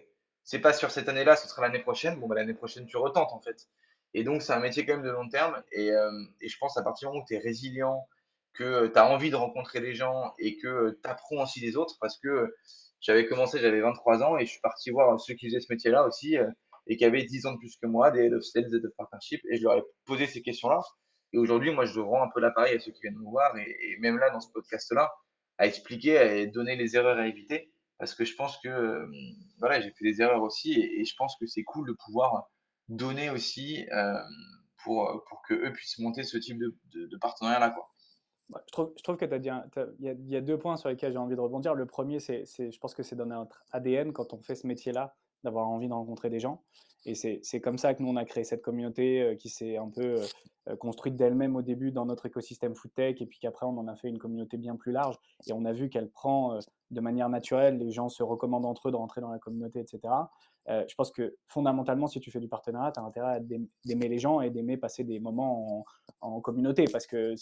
[0.45, 2.19] c'est pas sur cette année-là, ce sera l'année prochaine.
[2.19, 3.69] Bon, bah, l'année prochaine, tu retentes, en fait.
[4.15, 5.63] Et donc, c'est un métier quand même de long terme.
[5.73, 6.11] Et, euh,
[6.41, 8.07] je pense à partir du moment où tu es résilient,
[8.55, 11.97] que tu as envie de rencontrer des gens et que tu apprends aussi des autres,
[12.01, 12.57] parce que
[13.01, 16.05] j'avais commencé, j'avais 23 ans et je suis parti voir ceux qui faisaient ce métier-là
[16.05, 16.49] aussi euh,
[16.89, 18.93] et qui avaient 10 ans de plus que moi, des head of sales, des of
[18.97, 20.81] partnership, et je leur ai posé ces questions-là.
[21.33, 23.97] Et aujourd'hui, moi, je rends un peu l'appareil à ceux qui viennent me voir et,
[24.01, 25.13] même là, dans ce podcast-là,
[25.59, 29.07] à expliquer, à donner les erreurs à éviter, parce que je pense que euh,
[29.59, 32.49] voilà, j'ai fait des erreurs aussi et, je pense que c'est cool de pouvoir
[32.89, 34.15] donner aussi euh,
[34.83, 37.77] pour, pour que puissent monter ce type de, de, partenariat-là.
[38.49, 41.37] Je trouve, je que tu as il y, a deux points sur lesquels j'ai envie
[41.37, 41.75] de rebondir.
[41.75, 45.15] Le premier, c'est, je pense que c'est dans notre ADN quand on fait ce métier-là,
[45.45, 46.63] d'avoir envie de rencontrer des gens.
[47.05, 49.89] Et c'est comme ça que nous, on a créé cette communauté euh, qui s'est un
[49.89, 50.21] peu
[50.69, 53.95] euh, construite d'elle-même au début dans notre écosystème FoodTech, et puis qu'après, on en a
[53.95, 55.17] fait une communauté bien plus large.
[55.47, 56.59] Et on a vu qu'elle prend euh,
[56.91, 60.01] de manière naturelle, les gens se recommandent entre eux de rentrer dans la communauté, etc.
[60.67, 64.43] je pense que fondamentalement, si tu fais du partenariat, tu as intérêt d'aimer les gens
[64.43, 65.85] et d'aimer passer des moments en,
[66.21, 67.35] en communauté, parce que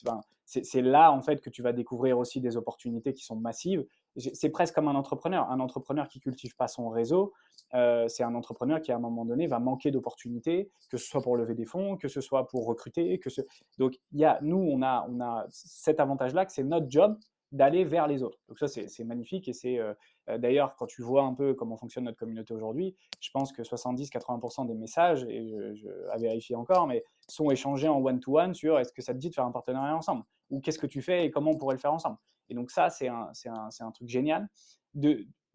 [0.44, 3.84] c'est là, en fait, que tu vas découvrir aussi des opportunités qui sont massives
[4.16, 5.50] c'est presque comme un entrepreneur.
[5.50, 7.32] Un entrepreneur qui cultive pas son réseau,
[7.74, 11.20] euh, c'est un entrepreneur qui à un moment donné va manquer d'opportunités, que ce soit
[11.20, 13.40] pour lever des fonds, que ce soit pour recruter, que ce...
[13.78, 17.18] donc il y a, nous on a on a cet avantage-là que c'est notre job
[17.52, 18.38] d'aller vers les autres.
[18.48, 19.94] Donc ça, c'est magnifique et c'est euh,
[20.28, 23.62] euh, d'ailleurs quand tu vois un peu comment fonctionne notre communauté aujourd'hui, je pense que
[23.62, 28.78] 70-80% des messages, et je, je, à vérifier encore, mais sont échangés en one-to-one sur
[28.78, 30.24] est-ce que ça te dit de faire un partenariat ensemble?
[30.50, 32.18] Ou qu'est-ce que tu fais et comment on pourrait le faire ensemble?
[32.48, 34.48] Et donc ça, c'est un, un, un, truc génial.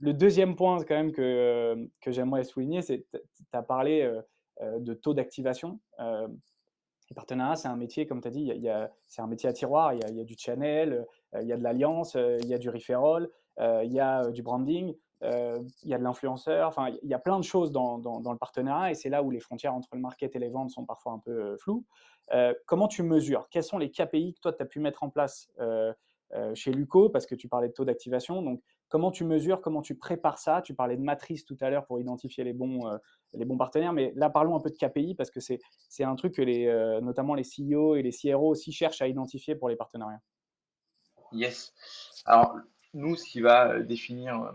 [0.02, 4.22] Le deuxième point quand même que, que j'aimerais souligner, c'est que tu as parlé euh,
[4.62, 5.80] euh, de taux d'activation.
[6.00, 6.28] Euh,
[7.10, 9.54] les partenariats, c'est un métier, comme tu as dit, y a, c'est un métier à
[9.54, 9.94] tiroir.
[9.94, 11.06] Il y a, y du channel,
[11.40, 14.96] il y a de l'alliance, il y a du referral, il y a du branding,
[15.22, 16.70] il y a de l'influenceur.
[16.70, 19.30] Enfin, il y a plein de choses dans, dans, le partenariat et c'est là où
[19.30, 21.86] les frontières entre le market et les ventes sont parfois un peu floues.
[22.66, 23.50] comment tu mesures?
[23.50, 25.94] Quels sont les KPI que toi, tu as pu mettre en place euh,
[26.54, 28.42] chez Luco, parce que tu parlais de taux d'activation.
[28.42, 30.62] Donc, comment tu mesures, comment tu prépares ça?
[30.62, 32.98] Tu parlais de matrice tout à l'heure pour identifier les bons, euh,
[33.34, 36.36] les bons partenaires, mais là, parlons un peu de KPI, parce que c'est un truc
[36.36, 39.78] que les, euh, notamment les CEO et les CRO aussi cherchent à identifier pour les
[39.78, 40.22] partenariats.
[41.32, 41.74] Yes.
[42.26, 42.58] Alors,
[42.94, 44.54] nous, ce qui va définir.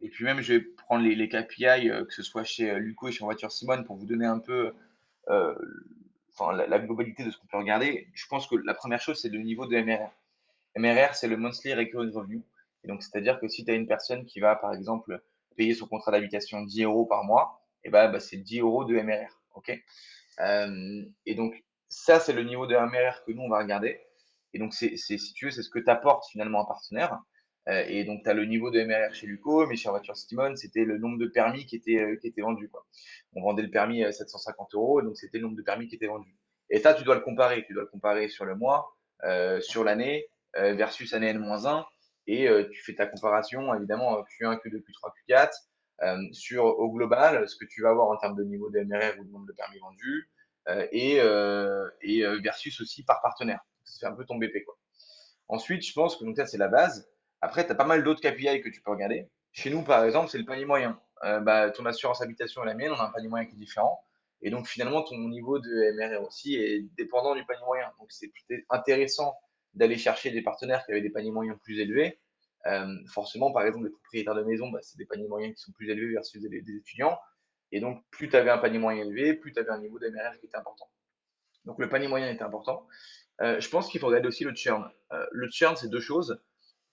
[0.00, 3.12] Et puis même, je vais prendre les, les KPI, que ce soit chez Luco et
[3.12, 4.72] chez Voiture Simone, pour vous donner un peu
[5.26, 8.06] enfin, la, la, globalité de ce qu'on peut regarder.
[8.14, 10.12] Je pense que la première chose, c'est le niveau de MRR.
[10.76, 12.42] MRR, c'est le Monthly Recurring Revenue.
[12.84, 15.22] Et donc, c'est-à-dire que si tu as une personne qui va, par exemple,
[15.56, 18.84] payer son contrat d'habitation 10 euros par mois, et eh ben, bah, c'est 10 euros
[18.84, 19.40] de MRR.
[19.54, 19.72] OK?
[20.40, 24.00] Euh, Et donc, ça, c'est le niveau de MRR que nous, on va regarder.
[24.52, 27.18] Et donc, c'est, si tu veux, c'est ce que t'apporte finalement un partenaire.
[27.68, 30.56] Euh, et donc, tu as le niveau de MRR chez Luco, mais chez Voiture Simone,
[30.56, 32.68] c'était le nombre de permis qui était, euh, qui était vendu.
[32.68, 32.86] Quoi.
[33.34, 35.96] On vendait le permis à 750 euros, et donc c'était le nombre de permis qui
[35.96, 36.34] était vendu.
[36.70, 37.64] Et ça, tu dois le comparer.
[37.66, 38.96] Tu dois le comparer sur le mois,
[39.60, 41.84] sur l'année, euh, versus année N-1
[42.26, 47.56] et euh, tu fais ta comparaison évidemment Q1, Q2, Q3, Q4 sur au global ce
[47.56, 49.78] que tu vas avoir en termes de niveau de MRR ou de nombre de permis
[49.78, 50.30] vendus
[50.68, 51.16] euh, et,
[52.02, 53.60] et versus aussi par partenaire.
[53.84, 54.76] Ça fait un peu ton BP quoi.
[55.48, 57.10] Ensuite, je pense que donc ça c'est la base.
[57.40, 59.28] Après, tu as pas mal d'autres KPI que tu peux regarder.
[59.52, 61.00] Chez nous, par exemple, c'est le panier moyen.
[61.22, 64.04] bah, ton assurance habitation et la mienne, on a un panier moyen qui est différent.
[64.42, 67.90] Et donc, finalement, ton niveau de MRR aussi est dépendant du panier moyen.
[67.98, 68.30] Donc, c'est
[68.68, 69.34] intéressant
[69.74, 72.20] d'aller chercher des partenaires qui avaient des paniers moyens plus élevés.
[72.66, 75.72] Euh, forcément, par exemple, les propriétaires de maison, bah, c'est des paniers moyens qui sont
[75.72, 77.18] plus élevés versus des, étudiants.
[77.72, 80.38] Et donc, plus tu avais un panier moyen élevé, plus tu avais un niveau d'MRR
[80.38, 80.90] qui était important.
[81.64, 82.86] Donc, le panier moyen était important.
[83.40, 84.90] Euh, je pense qu'il faut regarder aussi le churn.
[85.12, 86.42] Euh, le churn, c'est deux choses.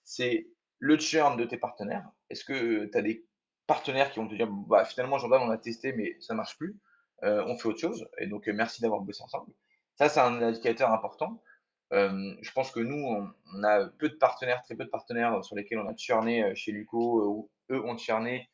[0.04, 2.08] C'est le churn de tes partenaires.
[2.30, 3.26] Est-ce que tu as des
[3.66, 6.78] partenaires qui vont te dire, bah, finalement, Jordan, on a testé, mais ça marche plus.
[7.22, 8.08] on fait autre chose.
[8.18, 9.52] Et donc, merci d'avoir bossé ensemble.
[9.96, 11.42] Ça, c'est un indicateur important.
[11.92, 15.56] Euh, je pense que nous, on, a peu de partenaires, très peu de partenaires sur
[15.56, 18.48] lesquels on a churné euh, chez Luco, euh, ou eux ont churné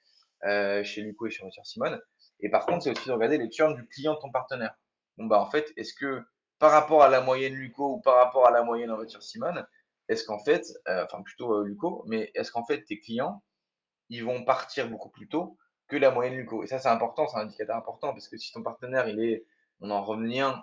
[0.85, 1.99] chez Luco et chez Richard Simone.
[2.41, 4.75] Et par contre, c'est aussi de regarder les churns du client de ton partenaire.
[5.17, 6.23] Bon, bah, en fait, est-ce que
[6.59, 9.67] par rapport à la moyenne Luco ou par rapport à la moyenne en voiture Simone,
[10.09, 13.43] est-ce qu'en fait, enfin plutôt Luco, mais est-ce qu'en fait tes clients,
[14.11, 15.57] ils vont partir beaucoup plus tôt
[15.89, 16.63] que la moyenne Luco?
[16.63, 19.47] Et ça, c'est important, c'est un indicateur important parce que si ton partenaire, il est,
[19.81, 20.55] on en revient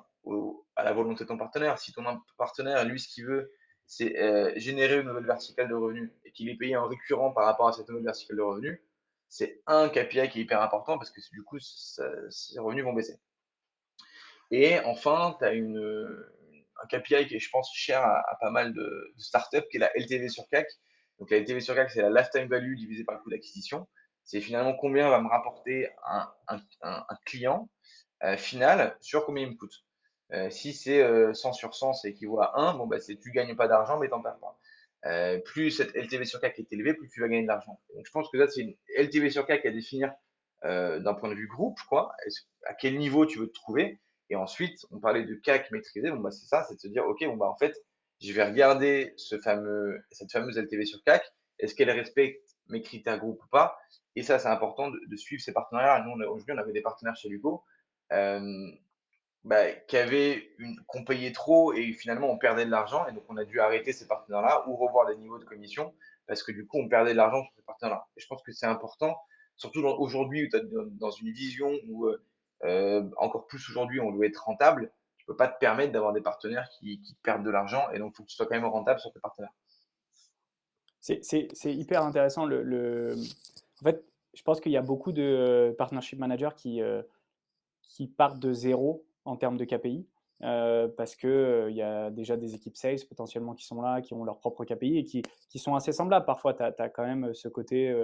[0.75, 1.77] à la volonté de ton partenaire.
[1.79, 2.03] Si ton
[2.37, 3.51] partenaire, lui, ce qu'il veut,
[3.85, 7.45] c'est euh, générer une nouvelle verticale de revenus et qu'il est payé en récurrent par
[7.45, 8.79] rapport à cette nouvelle verticale de revenus,
[9.27, 13.19] c'est un KPI qui est hyper important parce que du coup, ses revenus vont baisser.
[14.51, 15.77] Et enfin, tu as une,
[16.81, 19.91] un KPI qui est, je pense, cher à, pas mal de, startups, qui est la
[19.95, 20.67] LTV sur CAC.
[21.19, 23.87] Donc la LTV sur CAC, c'est la lifetime value divisée par le coût d'acquisition.
[24.23, 26.31] C'est finalement combien va me rapporter un,
[27.25, 27.69] client
[28.23, 29.83] euh, final sur combien il me coûte.
[30.33, 31.01] Euh, si c'est
[31.33, 32.97] 100 euh, sur 100, c'est équivaut à 1, bon, bah,
[33.33, 35.39] gagnes pas d'argent, mais t'en perds pas.
[35.45, 37.79] plus cette LTV sur CAC est élevée, plus tu vas gagner de l'argent.
[37.95, 40.13] Donc je pense que ça, c'est une LTV sur CAC à définir
[40.63, 42.13] d'un point de vue groupe, quoi.
[42.65, 43.99] À quel niveau tu veux te trouver?
[44.29, 46.09] Et ensuite, on parlait de CAC maîtrisé.
[46.09, 47.75] Bon, bah, c'est ça, c'est de se dire, OK, bon, bah, en fait,
[48.21, 51.23] je vais regarder ce fameux, cette fameuse LTV sur CAC.
[51.59, 53.77] Est-ce qu'elle respecte mes critères groupes ou pas?
[54.15, 56.03] Et ça, c'est important de, suivre ces partenariats.
[56.05, 57.63] Nous, aujourd'hui, on avait des partenaires chez Lugo
[58.13, 58.71] euh,
[59.43, 59.71] bah,
[60.87, 63.05] qu'on payait trop et finalement on perdait de l'argent.
[63.07, 65.93] Et donc, on a dû arrêter ces partenaires-là ou revoir les niveaux de commission
[66.27, 68.07] parce que du coup, on perdait de l'argent sur ces partenaires-là.
[68.15, 69.17] Et je pense que c'est important,
[69.57, 72.23] surtout aujourd'hui où tu es dans une vision où euh,
[72.63, 76.21] euh, encore plus aujourd'hui, on doit être rentable tu peux pas te permettre d'avoir des
[76.21, 78.99] partenaires qui, perdent de l'argent et donc il faut que tu sois quand même rentable
[78.99, 79.53] sur tes partenaires.
[80.99, 82.45] C'est hyper intéressant.
[82.45, 87.03] En fait, je pense qu'il y a beaucoup de partnership managers euh,
[87.83, 90.07] qui partent de zéro en termes de KPI.
[90.43, 94.15] Euh, parce qu'il euh, y a déjà des équipes sales potentiellement qui sont là, qui
[94.15, 96.25] ont leur propre KPI et qui, qui sont assez semblables.
[96.25, 97.95] Parfois, tu as, quand même ce côté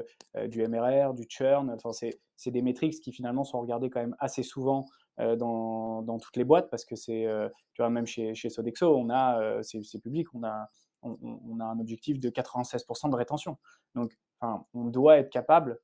[0.45, 1.71] du MRR, du churn.
[1.71, 4.85] Enfin, c'est des métriques qui finalement sont regardées quand même assez souvent
[5.19, 8.51] euh, dans, dans, toutes les boîtes parce que c'est, euh, tu vois, même chez, chez
[8.51, 10.69] Sodexo, on a, euh, c'est, public, on a,
[11.01, 13.57] on, a un objectif de 96% de rétention.
[13.95, 15.79] Donc, on doit être capable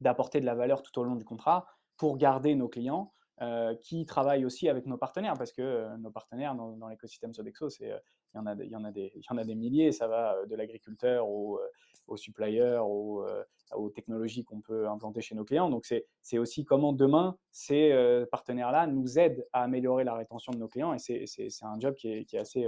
[0.00, 4.06] d'apporter de la valeur tout au long du contrat pour garder nos clients euh, qui
[4.06, 7.98] travaillent aussi avec nos partenaires, parce que euh, nos partenaires dans, l'écosystème Sodexo, euh,
[8.32, 10.46] il, y en a, y en a des, y en a des milliers, ça va
[10.46, 11.60] de l'agriculteur au,
[12.06, 13.26] au supplier, au,
[13.74, 15.68] aux technologies qu'on peut implanter chez nos clients.
[15.68, 20.68] Donc c'est, aussi comment demain ces partenaires-là nous aident à améliorer la rétention de nos
[20.68, 22.66] clients, et c'est, un job qui est, qui est assez,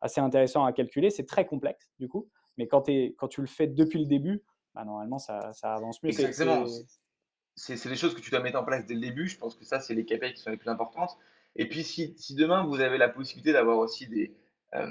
[0.00, 1.10] assez intéressant à calculer.
[1.10, 4.42] C'est très complexe du coup, mais quand, quand tu le fais depuis le début,
[4.74, 6.10] bah, normalement ça, ça avance mieux.
[6.10, 6.66] Exactement
[7.58, 9.28] c'est les choses que tu dois mettre en place dès le début.
[9.28, 11.18] Je pense que ça, c'est les KPI qui sont les plus importantes.
[11.56, 14.34] Et puis, si, demain, vous avez la possibilité d'avoir aussi des.
[14.74, 14.88] Euh,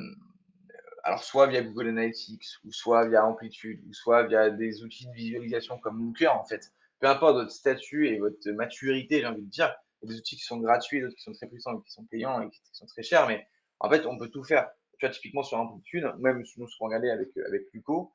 [1.03, 5.13] alors, soit via Google Analytics, ou soit via Amplitude, ou soit via des outils de
[5.13, 6.73] visualisation comme Looker, en fait.
[6.99, 9.73] Peu importe votre statut et votre maturité, j'ai envie de dire.
[10.01, 12.05] Il y a des outils qui sont gratuits, d'autres qui sont très puissants qui sont
[12.05, 13.27] payants et qui sont très chers.
[13.27, 13.47] Mais
[13.79, 14.69] en fait, on peut tout faire.
[14.99, 18.11] Tu vois, typiquement sur Amplitude, même si nous, serons regardés avec, avec Luco,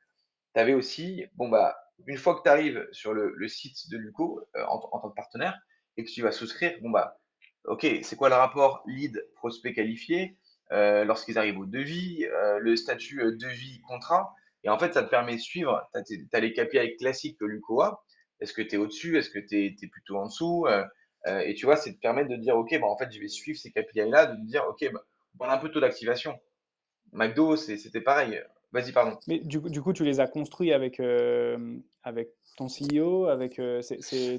[0.54, 4.40] tu avais aussi, bon, bah, une fois que tu arrives sur le, site de Luco
[4.56, 5.58] euh, en, tant que partenaire
[5.96, 7.18] et que tu vas souscrire, bon bah,
[7.64, 10.36] ok, c'est quoi le rapport lead prospect qualifié
[10.72, 14.34] euh, lorsqu'ils arrivent au devis, euh, le statut devis contrat.
[14.64, 15.88] Et en fait, ça te permet de suivre.
[16.06, 18.04] Tu as, les KPI classiques que Luco a.
[18.40, 19.18] Est-ce que tu es au-dessus?
[19.18, 20.66] Est-ce que tu es, plutôt en dessous?
[21.26, 23.58] Et tu vois, c'est de permettre de dire, ok, bah, en fait, je vais suivre
[23.58, 26.38] ces KPI-là, de me dire, ok, bah, on prend un peu de taux d'activation.
[27.12, 28.40] McDo, c'était pareil.
[28.72, 29.18] Vas-y, pardon.
[29.28, 33.58] Mais du coup, du coup, tu les as construits avec, euh, avec ton CEO avec,
[33.58, 33.82] euh,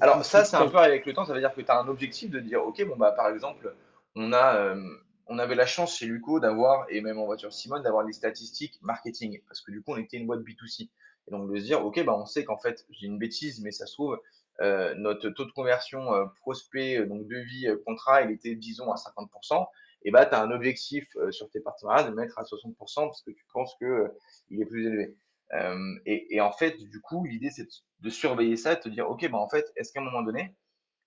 [0.00, 1.24] Alors, ça, c'est un peu avec le temps.
[1.24, 3.72] Ça veut dire que tu as un objectif de dire Ok, bon, bah, par exemple,
[4.16, 4.82] on, a, euh,
[5.28, 8.78] on avait la chance chez Luco d'avoir, et même en voiture Simone, d'avoir les statistiques
[8.82, 9.40] marketing.
[9.46, 10.88] Parce que du coup, on était une boîte B2C.
[11.26, 13.70] Et donc, de se dire Ok, bah, on sait qu'en fait, j'ai une bêtise, mais
[13.70, 14.20] ça se trouve,
[14.60, 19.64] notre taux de conversion prospect, donc devis, contrat, il était, disons, à 50%
[20.04, 23.22] et bah, tu as un objectif euh, sur tes partenariats de mettre à 60% parce
[23.22, 24.08] que tu penses que euh,
[24.50, 25.16] il est plus élevé.
[25.52, 27.68] Euh, et, en fait, du coup, l'idée, c'est
[28.00, 30.54] de surveiller ça, de te dire, OK, bah, en fait, est-ce qu'à un moment donné,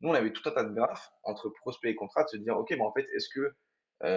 [0.01, 2.57] nous, on avait tout un tas de graphes entre prospect et contrat, de se dire,
[2.57, 3.53] OK, bah, en fait, est-ce que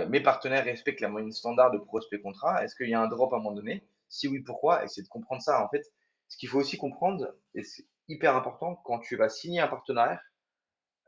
[0.09, 3.37] mes partenaires respectent la moyenne standard de prospect-contrat Est-ce qu'il y a un drop à
[3.37, 3.83] un moment donné?
[4.09, 4.85] Si oui, pourquoi?
[4.85, 5.65] Et c'est de comprendre ça.
[5.65, 5.83] En fait,
[6.29, 10.21] ce qu'il faut aussi comprendre, et c'est hyper important, quand tu vas signer un partenariat,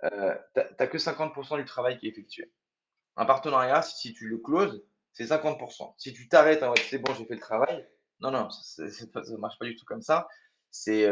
[0.05, 2.51] euh, tu n'as que 50% du travail qui est effectué.
[3.17, 5.95] Un partenariat, si tu le closes, c'est 50%.
[5.99, 7.87] Si tu t'arrêtes mode c'est bon, j'ai fait le travail,
[8.21, 10.29] non, non, ça ne marche pas du tout comme ça.
[10.71, 11.07] C'est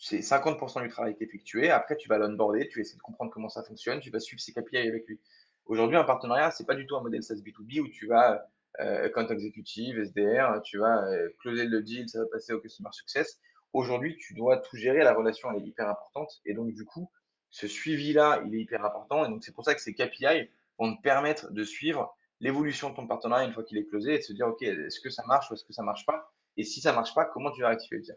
[0.00, 1.70] 50% euh, du travail qui est effectué.
[1.70, 4.42] Après, tu vas l'onboarder, tu vas essayer de comprendre comment ça fonctionne, tu vas suivre
[4.42, 5.20] ses KPI avec lui.
[5.66, 8.46] Aujourd'hui, un partenariat, c'est pas du tout un modèle SaaS B2B où tu vas,
[8.80, 12.90] euh, compte exécutif, SDR, tu vas euh, closer le deal, ça va passer au customer
[12.92, 13.40] success.
[13.72, 16.40] Aujourd'hui, tu dois tout gérer, la relation elle est hyper importante.
[16.44, 17.10] Et donc, du coup,
[17.50, 19.24] ce suivi-là, il est hyper important.
[19.24, 22.96] Et donc, c'est pour ça que ces KPI, vont te permettre de suivre l'évolution de
[22.96, 25.24] ton partenariat une fois qu'il est closé et de se dire, OK, est-ce que ça
[25.26, 26.32] marche ou est-ce que ça marche pas?
[26.56, 28.14] Et si ça marche pas, comment tu vas rectifier le tir?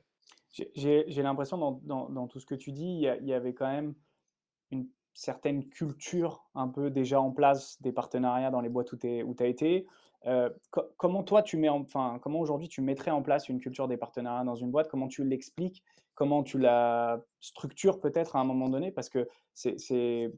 [0.76, 3.93] J'ai l'impression dans, dans, dans, tout ce que tu dis, il y, avait quand même
[4.72, 9.43] une certaine culture un peu déjà en place des partenariats dans les boîtes où tu
[9.43, 9.88] as été.
[10.26, 10.50] Euh,
[10.98, 14.43] comment toi tu mets enfin comment aujourd'hui tu mettrais en place une culture des partenariats
[14.43, 14.89] dans une boîte?
[14.89, 15.84] Comment tu l'expliques?
[16.15, 18.91] Comment tu la structures peut-être à un moment donné?
[18.91, 20.32] Parce que c'est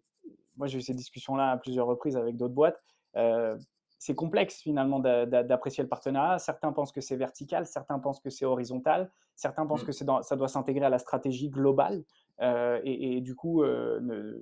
[0.60, 2.80] moi, j'ai eu ces discussions-là à plusieurs reprises avec d'autres boîtes.
[3.15, 3.58] Euh,
[3.98, 6.38] c'est complexe finalement d'apprécier le partenariat.
[6.38, 9.88] Certains pensent que c'est vertical, certains pensent que c'est horizontal, certains pensent mmh.
[9.88, 12.04] que ça doit s'intégrer à la stratégie globale.
[12.41, 14.39] Euh, et, du coup, euh,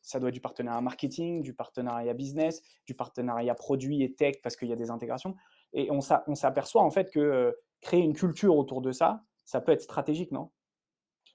[0.00, 4.56] ça doit être du partenariat marketing, du partenariat business, du partenariat produit et tech parce
[4.56, 5.34] qu'il y a des intégrations.
[5.72, 9.82] Et on s'aperçoit en fait que créer une culture autour de ça, ça peut être
[9.82, 10.50] stratégique, non?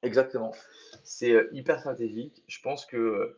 [0.01, 0.51] Exactement.
[1.03, 2.43] C'est hyper stratégique.
[2.47, 3.35] Je pense que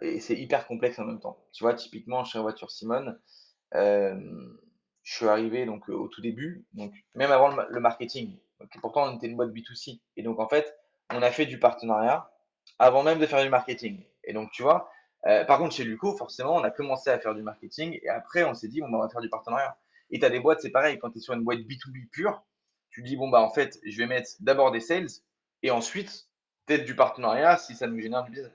[0.00, 1.38] et c'est hyper complexe en même temps.
[1.52, 3.18] Tu vois, typiquement chez Voiture Simone,
[3.72, 8.38] je suis arrivé donc au tout début, donc même avant le, marketing.
[8.80, 10.00] pourtant, on était une boîte B2C.
[10.16, 10.74] Et donc, en fait,
[11.12, 12.30] on a fait du partenariat
[12.78, 14.02] avant même de faire du marketing.
[14.24, 14.90] Et donc, tu vois,
[15.22, 18.54] par contre, chez Luco, forcément, on a commencé à faire du marketing et après, on
[18.54, 19.78] s'est dit, bah, on va faire du partenariat.
[20.10, 22.44] Et tu as des boîtes, c'est pareil, quand tu es sur une boîte B2B pure,
[22.90, 25.08] tu dis, bon, bah, en fait, je vais mettre d'abord des sales
[25.62, 26.28] et ensuite,
[26.66, 28.52] peut-être du partenariat si ça nous génère du business.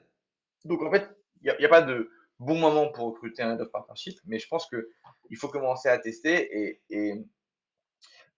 [0.65, 1.09] Donc, en fait,
[1.43, 4.67] n'y a, pas de bon moment pour recruter un head of partnership, mais je pense
[4.67, 6.79] qu'il faut commencer à tester.
[6.89, 7.25] Et,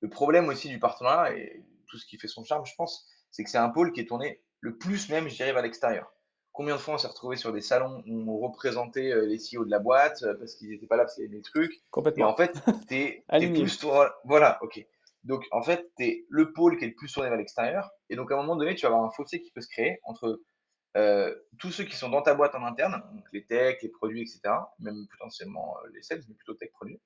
[0.03, 3.43] le problème aussi du partenariat, et tout ce qui fait son charme, je pense, c'est
[3.43, 6.11] que c'est un pôle qui est tourné le plus même, je dirais, vers l'extérieur.
[6.53, 9.63] Combien de fois on s'est retrouvé sur des salons où on représentait euh, les CEO
[9.63, 11.81] de la boîte euh, parce qu'ils n'étaient pas là parce qu'il y avait des trucs.
[11.91, 12.27] Complètement.
[12.27, 12.59] Et en fait,
[12.89, 14.09] tu es, plus tourné.
[14.25, 14.85] Voilà, ok.
[15.23, 17.89] Donc en fait, tu es le pôle qui est le plus tourné vers l'extérieur.
[18.09, 19.99] Et donc à un moment donné, tu vas avoir un fossé qui peut se créer
[20.03, 20.41] entre
[20.97, 23.01] euh, tous ceux qui sont dans ta boîte en interne,
[23.31, 24.41] les techs, les produits, etc.,
[24.79, 26.99] même potentiellement euh, les sales, mais plutôt tech produits.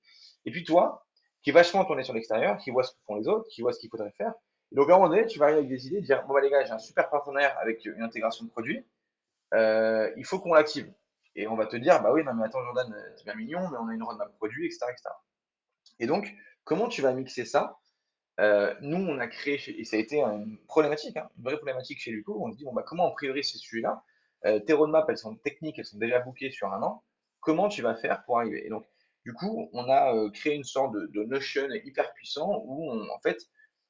[0.45, 1.05] Et puis toi,
[1.43, 3.73] qui est vachement tourné sur l'extérieur, qui voit ce que font les autres, qui voit
[3.73, 4.33] ce qu'il faudrait faire.
[4.71, 6.41] Et donc à un moment donné, tu vas arriver avec des idées, dire bon bah
[6.41, 8.83] les gars, j'ai un super partenaire avec une intégration de produits,
[9.53, 10.91] euh, il faut qu'on l'active.
[11.35, 13.87] Et on va te dire bah oui, mais attends Jordan, c'est bien mignon, mais on
[13.87, 15.09] a une roadmap produit, etc., etc.
[15.99, 17.77] Et donc, comment tu vas mixer ça
[18.39, 21.99] euh, nous, on a créé, et ça a été une problématique, hein, une vraie problématique
[22.01, 22.37] chez Luco.
[22.41, 24.03] On se dit, bon, bah, comment on priorise ces sujets-là
[24.45, 27.03] euh, Tes roadmaps, elles sont techniques, elles sont déjà bookées sur un an.
[27.39, 28.65] Comment tu vas faire pour arriver?
[28.65, 28.85] Et donc,
[29.23, 33.39] du coup, on a euh, créé une sorte de, notion hyper puissant où, en fait,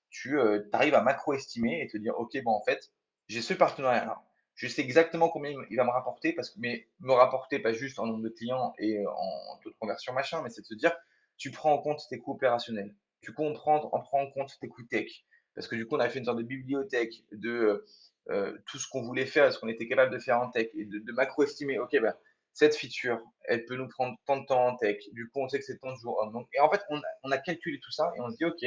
[0.09, 0.39] tu
[0.71, 2.91] arrives à macro-estimer et te dire, OK, bon, en fait,
[3.27, 4.21] j'ai ce partenariat-là.
[4.53, 7.99] Je sais exactement combien il va me rapporter, parce que, mais me rapporter pas juste
[7.99, 10.95] en nombre de clients et en taux de conversion, machin, mais c'est de se dire,
[11.35, 12.95] tu prends en compte tes coûts opérationnels
[13.25, 15.25] tu comprends, on prend en compte tes coûts tech.
[15.55, 17.83] Parce que du coup, on a fait une sorte de bibliothèque de
[18.29, 20.85] euh, tout ce qu'on voulait faire, ce qu'on était capable de faire en tech, et
[20.85, 22.13] de, macro-estimer, OK, ben,
[22.53, 24.97] cette feature, elle peut nous prendre tant de temps en tech.
[25.13, 26.23] Du coup, on sait que c'est tant de jours.
[26.31, 26.81] Donc, et en fait,
[27.23, 28.63] on a, calculé tout ça et on se dit, OK,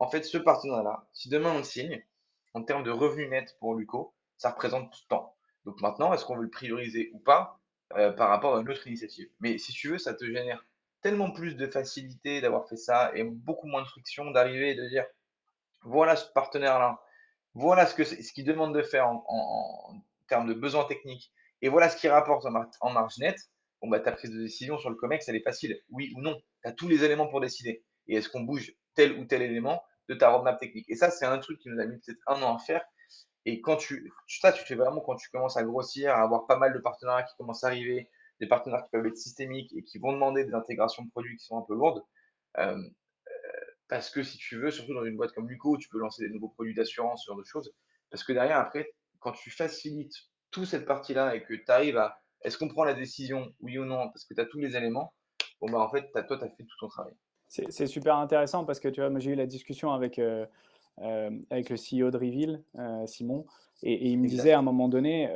[0.00, 2.04] en fait, ce partenariat-là, si demain on le signe,
[2.52, 5.34] en termes de revenus nets pour Luco, ça représente tout ce temps.
[5.64, 7.58] Donc maintenant, est-ce qu'on veut le prioriser ou pas
[7.96, 9.30] euh, par rapport à une autre initiative?
[9.40, 10.64] Mais si tu veux, ça te génère
[11.04, 14.88] tellement plus de facilité d'avoir fait ça et beaucoup moins de friction d'arriver et de
[14.88, 15.04] dire
[15.82, 16.98] voilà ce partenaire-là,
[17.52, 21.90] voilà ce que ce qu'il demande de faire en, termes de besoins techniques et voilà
[21.90, 22.46] ce qu'il rapporte
[22.80, 23.38] en, marge nette.
[23.82, 26.40] Bon, bah, ta prise de décision sur le COMEX, elle est facile, oui ou non.
[26.62, 27.84] Tu as tous les éléments pour décider.
[28.06, 30.88] Et est-ce qu'on bouge tel ou tel élément de ta roadmap technique?
[30.88, 32.82] Et ça, c'est un truc qui nous a mis peut-être un an à faire.
[33.44, 36.56] Et quand tu, ça, tu fais vraiment quand tu commences à grossir, à avoir pas
[36.56, 38.08] mal de partenariats qui commencent à arriver,
[38.40, 41.44] des partenaires qui peuvent être systémiques et qui vont demander des intégrations de produits qui
[41.44, 42.02] sont un peu lourdes.
[42.58, 42.76] Euh,
[43.88, 46.32] parce que si tu veux, surtout dans une boîte comme Luco, tu peux lancer des
[46.32, 47.72] nouveaux produits d'assurance, ce genre de choses.
[48.10, 50.14] Parce que derrière, après, quand tu facilites
[50.50, 53.84] toute cette partie-là et que tu arrives à est-ce qu'on prend la décision, oui ou
[53.84, 55.14] non, parce que tu as tous les éléments,
[55.60, 57.14] bon, bah en fait, toi, tu as fait tout ton travail.
[57.48, 60.44] C'est super intéressant parce que tu vois, moi j'ai eu la discussion avec, euh,
[60.98, 62.62] euh, avec le CEO de Reveal,
[63.06, 63.46] Simon,
[63.82, 65.30] et, il me disait à un moment donné,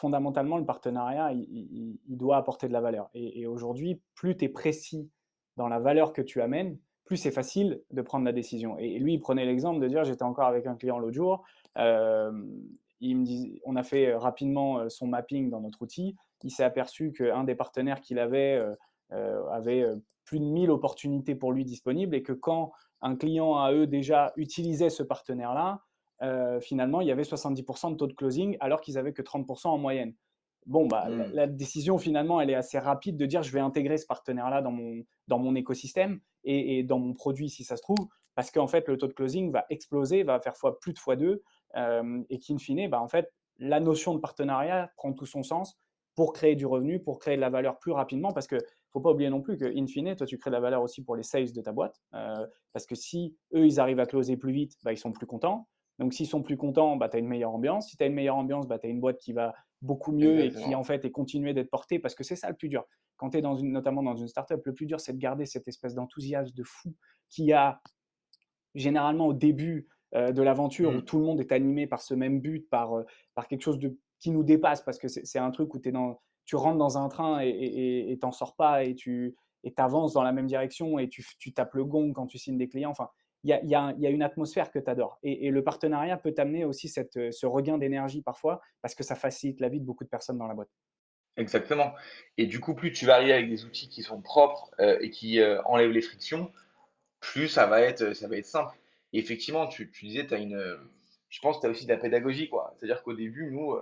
[0.00, 3.10] fondamentalement, le partenariat, il, doit apporter de la valeur.
[3.14, 5.10] Et, aujourd'hui, plus tu es précis
[5.56, 8.78] dans la valeur que tu amènes, plus c'est facile de prendre la décision.
[8.78, 11.44] Et, lui, il prenait l'exemple de dire, j'étais encore avec un client l'autre jour,
[11.78, 12.32] euh,
[13.00, 17.12] il me on a fait rapidement euh, son mapping dans notre outil, il s'est aperçu
[17.12, 18.58] qu'un des partenaires qu'il avait
[19.12, 19.84] euh, avait
[20.24, 24.32] plus de 1000 opportunités pour lui disponibles et que quand un client à eux déjà
[24.36, 25.80] utilisait ce partenaire-là,
[26.22, 29.68] euh, finalement, il y avait 70% de taux de closing alors qu'ils avaient que 30%
[29.68, 30.14] en moyenne.
[30.66, 31.32] Bon, bah, hmm.
[31.32, 34.70] la, décision finalement, elle est assez rapide de dire je vais intégrer ce partenaire-là dans
[34.70, 38.86] mon, dans mon écosystème et, dans mon produit si ça se trouve, parce qu'en fait,
[38.88, 41.42] le taux de closing va exploser, va faire fois plus de fois deux,
[41.76, 45.78] euh, et qu'in fine, bah, en fait, la notion de partenariat prend tout son sens
[46.14, 48.56] pour créer du revenu, pour créer de la valeur plus rapidement, parce que
[48.90, 51.02] faut pas oublier non plus que in fine, toi, tu crées de la valeur aussi
[51.04, 54.36] pour les sales de ta boîte, euh, parce que si eux, ils arrivent à closer
[54.36, 55.68] plus vite, bah, ils sont plus contents.
[56.00, 57.90] Donc, s'ils sont plus contents, bah, tu as une meilleure ambiance.
[57.90, 60.40] Si tu as une meilleure ambiance, bah, tu as une boîte qui va beaucoup mieux
[60.40, 62.84] et qui, en fait, est continuée d'être portée parce que c'est ça le plus dur.
[63.18, 65.44] Quand tu es dans une, notamment dans une startup, le plus dur, c'est de garder
[65.44, 66.94] cette espèce d'enthousiasme de fou
[67.28, 67.82] qui a
[68.74, 71.04] généralement au début euh, de l'aventure où mmh.
[71.04, 73.96] tout le monde est animé par ce même but, par, euh, par quelque chose de,
[74.20, 77.08] qui nous dépasse parce que c'est un truc où es dans, tu rentres dans un
[77.08, 79.36] train et t'en sors pas et tu,
[79.76, 82.68] avances dans la même direction et tu, tu, tapes le gong quand tu signes des
[82.68, 82.90] clients.
[82.90, 83.08] Enfin,
[83.44, 85.18] il y a, une atmosphère que tu adores.
[85.22, 89.60] Et, le partenariat peut t'amener aussi cette, ce regain d'énergie parfois parce que ça facilite
[89.60, 90.70] la vie de beaucoup de personnes dans la boîte.
[91.36, 91.94] Exactement.
[92.36, 95.10] Et du coup, plus tu vas arriver avec des outils qui sont propres euh, et
[95.10, 96.52] qui euh, enlèvent les frictions,
[97.20, 98.12] plus ça va être,
[98.44, 98.76] simple.
[99.12, 100.78] Et effectivement, tu, disais, tu as une,
[101.28, 102.48] je pense que tu as aussi de la pédagogie.
[102.48, 102.74] quoi.
[102.76, 103.74] C'est-à-dire qu'au début, nous,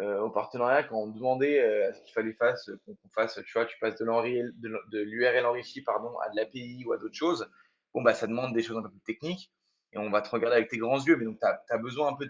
[0.00, 3.66] euh, au partenariat, quand on demandait euh, ce qu'il fallait fasse, qu'on fasse, tu vois,
[3.66, 7.46] tu passes de l'URL enrichi pardon, à de l'API ou à d'autres choses,
[7.94, 9.50] bon, bah, ça demande des choses un peu plus techniques
[9.92, 11.16] et on va te regarder avec tes grands yeux.
[11.16, 12.26] Mais donc, tu as, besoin un peu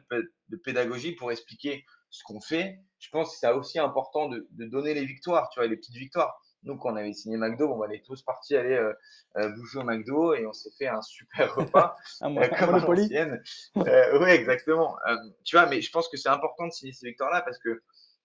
[0.48, 2.78] de, pédagogie pour expliquer ce qu'on fait.
[2.98, 5.96] Je pense que c'est aussi important de, de, donner les victoires, tu vois, les petites
[5.96, 6.40] victoires.
[6.64, 8.92] Nous, quand on avait signé McDo, on est tous partis aller euh,
[9.36, 11.96] euh, bouffer au McDo et on s'est fait un super repas.
[12.20, 12.74] un euh, comme
[13.86, 14.96] euh, oui, exactement.
[15.44, 17.82] tu vois, mais je pense que c'est important de signer ces victoires-là parce que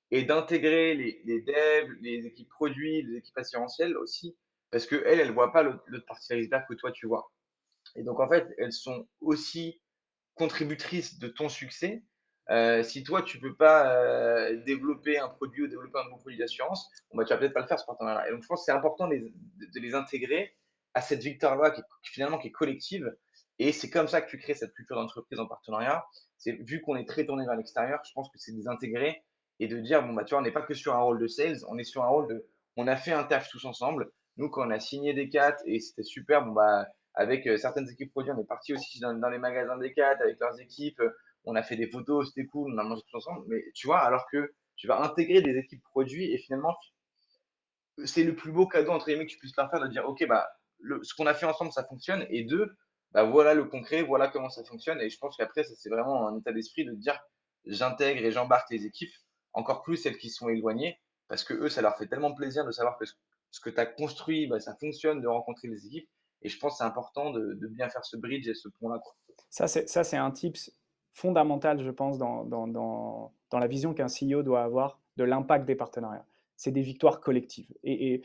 [0.09, 4.37] et d'intégrer les, les, devs, les équipes produits, les équipes assurantielles aussi,
[4.71, 7.31] parce que elles, elles voient pas l'autre partie de l'iceberg que toi tu vois.
[7.95, 9.81] Et donc en fait, elles sont aussi
[10.35, 12.03] contributrices de ton succès
[12.49, 16.37] euh, si toi, tu peux pas euh, développer un produit ou développer un bon produit
[16.37, 18.27] d'assurance, bon, bah, tu vas peut-être pas le faire ce partenariat.
[18.27, 19.31] Et donc, je pense que c'est important de,
[19.75, 20.55] les intégrer
[20.93, 23.13] à cette victoire-là qui, finalement qui est collective.
[23.59, 26.05] Et c'est comme ça que tu crées cette culture d'entreprise en partenariat.
[26.37, 29.23] C'est vu qu'on est très tourné vers l'extérieur, je pense que c'est de les intégrer
[29.59, 31.25] et de dire bon bah tu vois, on n'est pas que sur un rôle de
[31.25, 34.11] sales, on est sur un rôle de, on a fait un taf tous ensemble.
[34.37, 37.89] Nous, quand on a signé des 4 et c'était super, bon bah avec euh, certaines
[37.89, 41.01] équipes produits, on est parti aussi dans, les magasins des 4 avec leurs équipes
[41.47, 43.45] on a fait des photos, c'était cool, on a mangé tous ensemble.
[43.47, 46.75] Mais tu vois, alors que tu vas intégrer des équipes produits et finalement,
[48.03, 50.27] c'est le plus beau cadeau entre guillemets que tu puisses leur faire de dire, ok,
[50.27, 50.47] bah,
[51.01, 52.27] ce qu'on a fait ensemble, ça fonctionne.
[52.29, 52.75] Et deux,
[53.11, 54.99] bah, voilà le concret, voilà comment ça fonctionne.
[55.01, 57.17] Et je pense qu'après, c'est vraiment un état d'esprit de dire,
[57.65, 59.13] j'intègre et j'embarque les équipes,
[59.53, 62.71] encore plus celles qui sont éloignées, parce que eux, ça leur fait tellement plaisir de
[62.71, 63.05] savoir que
[63.51, 66.09] ce que tu as construit, bah, ça fonctionne, de rencontrer les équipes.
[66.41, 69.01] Et je pense que c'est important de, bien faire ce bridge et ce pont-là.
[69.49, 70.71] Ça, c'est un tips
[71.11, 76.25] fondamentale, je pense, dans, la vision qu'un CEO doit avoir de l'impact des partenariats.
[76.55, 77.73] C'est des victoires collectives.
[77.83, 78.21] Et,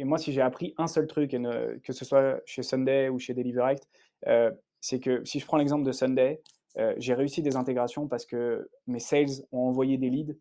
[0.00, 3.88] moi, si j'ai appris un seul truc, que ce soit chez Sunday ou chez DeliverAct,
[4.26, 6.42] euh, c'est que si je prends l'exemple de Sunday,
[6.78, 10.36] euh, j'ai réussi des intégrations parce que mes sales ont envoyé des leads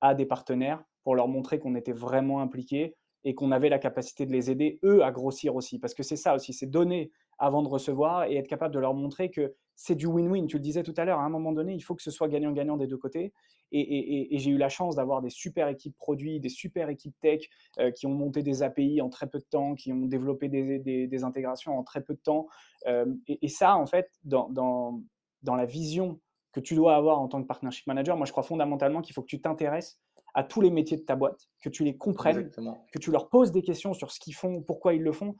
[0.00, 2.96] à des partenaires pour leur montrer qu'on était vraiment impliqués
[3.26, 5.80] et qu'on avait la capacité de les aider, eux, à grossir aussi.
[5.80, 8.94] Parce que c'est ça aussi, c'est donner avant de recevoir et être capable de leur
[8.94, 10.46] montrer que c'est du win-win.
[10.46, 12.28] Tu le disais tout à l'heure, à un moment donné, il faut que ce soit
[12.28, 13.32] gagnant-gagnant des deux côtés.
[13.72, 17.40] Et, j'ai eu la chance d'avoir des super équipes produits, des super équipes tech
[17.80, 21.24] euh, qui ont monté des API en très peu de temps, qui ont développé des,
[21.24, 22.46] intégrations en très peu de temps.
[22.86, 25.02] Euh, et, ça, en fait, dans,
[25.42, 26.20] la vision
[26.52, 29.22] que tu dois avoir en tant que partnership manager, moi, je crois fondamentalement qu'il faut
[29.22, 29.98] que tu t'intéresses
[30.36, 32.50] à tous les métiers de ta boîte, que tu les comprennes,
[32.92, 35.34] que tu leur poses des questions sur ce qu'ils font, pourquoi ils le font.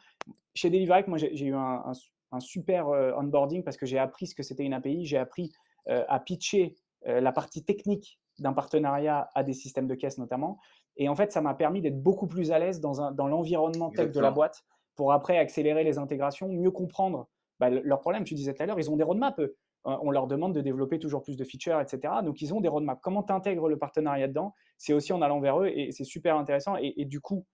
[0.55, 1.93] Chez Deliverec, moi, j'ai eu un,
[2.41, 5.53] super euh, onboarding parce que j'ai appris ce que c'était une API, j'ai appris
[5.89, 6.77] euh, à pitcher
[7.07, 10.59] euh, la partie technique d'un partenariat à des systèmes de caisse notamment.
[10.97, 14.11] Et en fait, ça m'a permis d'être beaucoup plus à l'aise dans, dans l'environnement tech
[14.13, 17.29] de la boîte pour après accélérer les intégrations, mieux comprendre
[17.61, 18.25] bah, leurs problèmes.
[18.25, 19.43] Tu disais tout à l'heure, ils ont des roadmaps.
[19.87, 22.15] On leur demande de développer toujours plus de features, etc.
[22.25, 23.01] Donc, ils ont des roadmaps.
[23.03, 24.55] Comment tu intègres le partenariat dedans?
[24.79, 26.77] C'est aussi en allant vers eux et c'est super intéressant.
[26.77, 27.47] Et, du coup,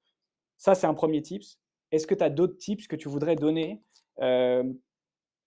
[0.56, 1.58] ça, c'est un premier tips.
[1.90, 3.82] Est-ce que tu as d'autres tips que tu voudrais donner
[4.20, 4.64] euh,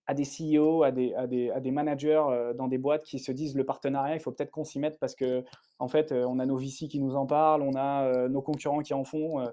[0.06, 3.56] à des CEO, à des, à des, managers euh, dans des boîtes qui se disent
[3.56, 5.44] le partenariat, il faut peut-être qu'on s'y mette parce que
[5.80, 8.94] en fait, on a nos VC qui nous en parlent, on a nos concurrents qui
[8.94, 9.44] en font.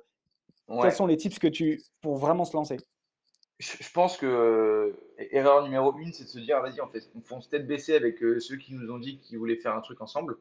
[0.83, 2.77] Quels sont les tips que tu pour vraiment se lancer?
[3.63, 4.93] Je pense que euh,
[5.31, 8.23] erreur numéro une, c'est de se dire, vas-y, on fait, on fonce tête baissée avec
[8.23, 10.37] euh, ceux qui nous ont dit qu'ils voulaient faire un truc ensemble.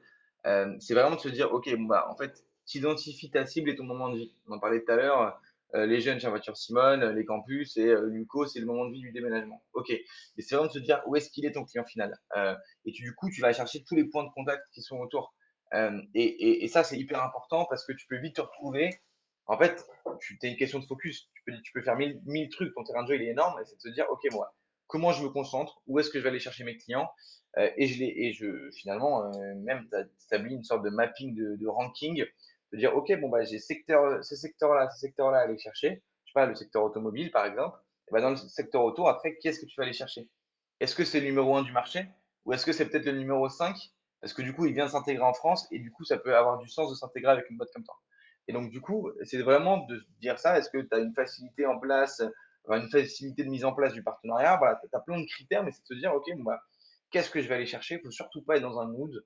[0.47, 3.76] Euh, c'est vraiment de se dire, ok, bah, en fait, tu identifies ta cible et
[3.76, 4.34] ton moment de vie.
[4.47, 5.41] On en parlait tout à l'heure,
[5.74, 9.11] les jeunes chez Voiture Simone, les campus et Luco, c'est le moment de vie du
[9.13, 9.63] déménagement.
[9.74, 10.05] Ok, et
[10.38, 12.19] c'est vraiment de se dire où est-ce qu'il est ton client final?
[12.86, 15.34] et du coup, tu vas chercher tous les points de contact qui sont autour.
[16.13, 18.99] Et, ça, c'est hyper important parce que tu peux vite te retrouver
[19.47, 19.85] en fait,
[20.19, 21.29] tu as une question de focus.
[21.33, 23.75] Tu peux, tu faire mille, trucs, ton terrain de jeu il est énorme, et c'est
[23.75, 24.53] de se dire, ok, moi,
[24.87, 27.09] comment je me concentre, où est-ce que je vais aller chercher mes clients,
[27.57, 29.87] euh, et je les, et finalement euh, même
[30.25, 32.23] établi une sorte de mapping de, ranking,
[32.71, 36.03] de dire, ok, bon bah j'ai secteur, ces secteurs-là, ces secteurs-là à aller chercher.
[36.25, 37.77] Je sais pas, le secteur automobile par exemple.
[38.07, 40.29] Et ben dans le secteur auto, après, qu'est-ce que tu vas aller chercher?
[40.79, 42.07] Est-ce que c'est le numéro 1 du marché,
[42.45, 43.75] ou est-ce que c'est peut-être le numéro 5
[44.21, 46.35] Parce que du coup, il vient de s'intégrer en France, et du coup, ça peut
[46.35, 47.99] avoir du sens de s'intégrer avec une boîte comme toi.
[48.47, 50.57] Et donc, du coup, c'est vraiment de dire ça.
[50.57, 52.21] Est-ce que tu as une facilité en place,
[52.69, 54.57] une facilité de mise en place du partenariat?
[54.57, 56.61] Voilà, tu as plein de critères, mais c'est de se dire, OK, bon, bah,
[57.11, 57.95] qu'est-ce que je vais aller chercher?
[57.95, 59.23] Il faut surtout pas être dans un mood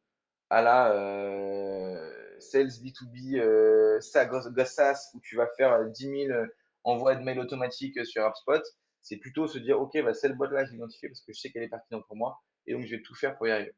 [0.50, 6.40] à la euh, sales B2B, euh, SaaS, où tu vas faire 10 000
[6.84, 8.62] envoi de mail automatique sur HubSpot.
[9.02, 11.64] C'est plutôt se dire, OK, bah, cette boîte-là, je l'ai parce que je sais qu'elle
[11.64, 13.76] est pertinente pour moi et donc je vais tout faire pour y arriver.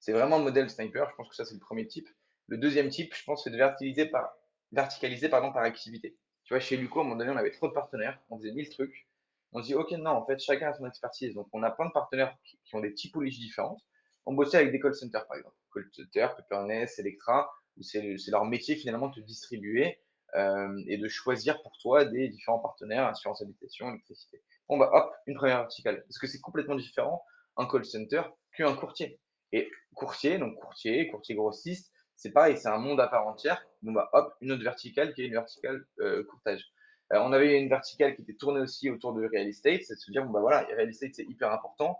[0.00, 1.08] C'est vraiment le modèle sniper.
[1.10, 2.08] Je pense que ça, c'est le premier type.
[2.48, 4.34] Le deuxième type, je pense, c'est de verticaliser par,
[4.72, 6.16] verticaliser, pardon, par activité.
[6.44, 8.52] Tu vois, chez Luco, à un moment donné, on avait trop de partenaires, on faisait
[8.52, 9.06] mille trucs.
[9.52, 11.34] On se dit, OK, non, en fait, chacun a son expertise.
[11.34, 13.80] Donc, on a plein de partenaires qui, ont des typologies différentes.
[14.24, 15.56] On bossait avec des call centers, par exemple.
[15.74, 20.00] Call center, Pepperness, Electra, où c'est leur métier, finalement, de distribuer
[20.34, 24.42] euh, et de choisir pour toi des différents partenaires, assurance habitation, électricité.
[24.68, 26.02] Bon, bah, hop, une première verticale.
[26.02, 27.22] Parce que c'est complètement différent,
[27.58, 28.22] un call center,
[28.54, 29.20] qu'un courtier.
[29.52, 33.64] Et courtier, donc courtier, courtier grossiste, c'est pareil, c'est un monde à part entière.
[33.80, 36.66] Bon, bah, hop, une autre verticale qui est une verticale euh, courtage.
[37.10, 40.10] On avait une verticale qui était tournée aussi autour de real estate, c'est de se
[40.10, 41.98] dire, bon, bah voilà, real estate, c'est hyper important.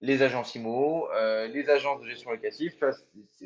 [0.00, 2.76] Les agences IMO, euh, les agences de gestion locative,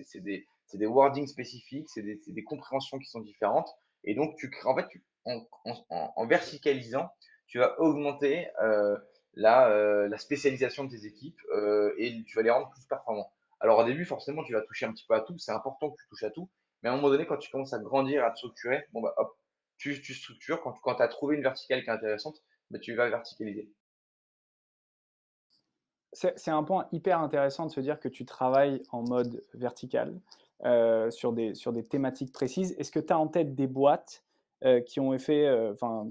[0.02, 3.68] c'est des, des, wordings spécifiques, c'est des, des, compréhensions qui sont différentes.
[4.02, 4.88] Et donc, tu en fait,
[5.26, 5.46] en,
[5.90, 7.08] en, verticalisant,
[7.46, 8.96] tu vas augmenter euh,
[9.34, 11.40] la, la, spécialisation de tes équipes
[11.98, 13.30] et tu vas les rendre plus performants.
[13.60, 15.36] Alors, au début, forcément, tu vas toucher un petit peu à tout.
[15.38, 16.48] C'est important que tu touches à tout.
[16.82, 19.14] Mais à un moment donné, quand tu commences à grandir, à te structurer, bon, bah,
[19.16, 19.36] hop,
[19.78, 20.60] tu, tu structures.
[20.60, 23.70] Quand, tu as trouvé une verticale qui est intéressante, bah, tu vas verticaliser.
[26.12, 30.18] C'est un point hyper intéressant de se dire que tu travailles en mode vertical
[30.64, 31.52] euh, sur, des,
[31.88, 32.74] thématiques précises.
[32.78, 34.24] Est-ce que tu as en tête des boîtes
[34.64, 36.10] euh, qui ont fait, euh, enfin,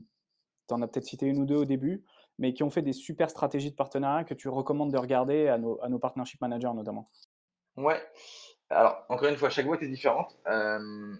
[0.70, 2.06] tu en as peut-être cité une ou deux au début,
[2.38, 5.58] mais qui ont fait des super stratégies de partenariat que tu recommandes de regarder à
[5.58, 7.08] nos, à nos partnership managers notamment?
[7.78, 8.02] Ouais.
[8.70, 10.38] Alors, encore une fois, chaque boîte est différente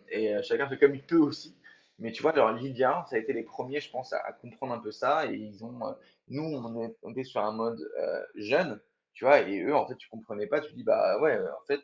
[0.10, 1.56] et chacun fait comme il peut aussi.
[2.00, 4.92] Mais tu vois, Lydia, ça a été les premiers, je pense, à, comprendre un peu
[4.92, 5.26] ça.
[5.26, 5.94] Et ils ont, euh,
[6.28, 8.80] nous, on, était sur un mode euh, jeune,
[9.14, 10.62] tu vois, et eux, en fait, tu comprenais pas.
[10.62, 11.82] Tu dis, bah ouais, en fait,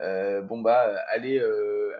[0.00, 1.40] euh, bon, bah, aller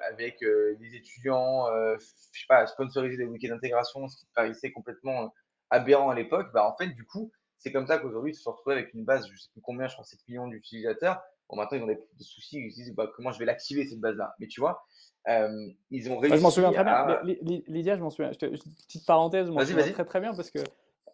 [0.02, 1.66] avec des étudiants,
[1.98, 5.32] je sais pas, sponsoriser des week-ends d'intégration, ce qui paraissait complètement
[5.70, 8.52] aberrant à l'époque, bah, en fait, du coup, c'est comme ça qu'aujourd'hui, ils se sont
[8.52, 11.22] retrouvés avec une base, je sais plus combien, je crois 7 millions d'utilisateurs.
[11.48, 14.00] Bon, maintenant, ils ont des, soucis, ils se disent, bah, comment je vais l'activer, cette
[14.00, 14.34] base-là?
[14.38, 14.84] Mais tu vois,
[15.28, 16.38] euh, ils ont réussi.
[16.38, 17.20] je m'en souviens très bien.
[17.66, 18.30] Lydia, je m'en souviens.
[18.30, 20.60] petite parenthèse, je m'en souviens très très bien parce que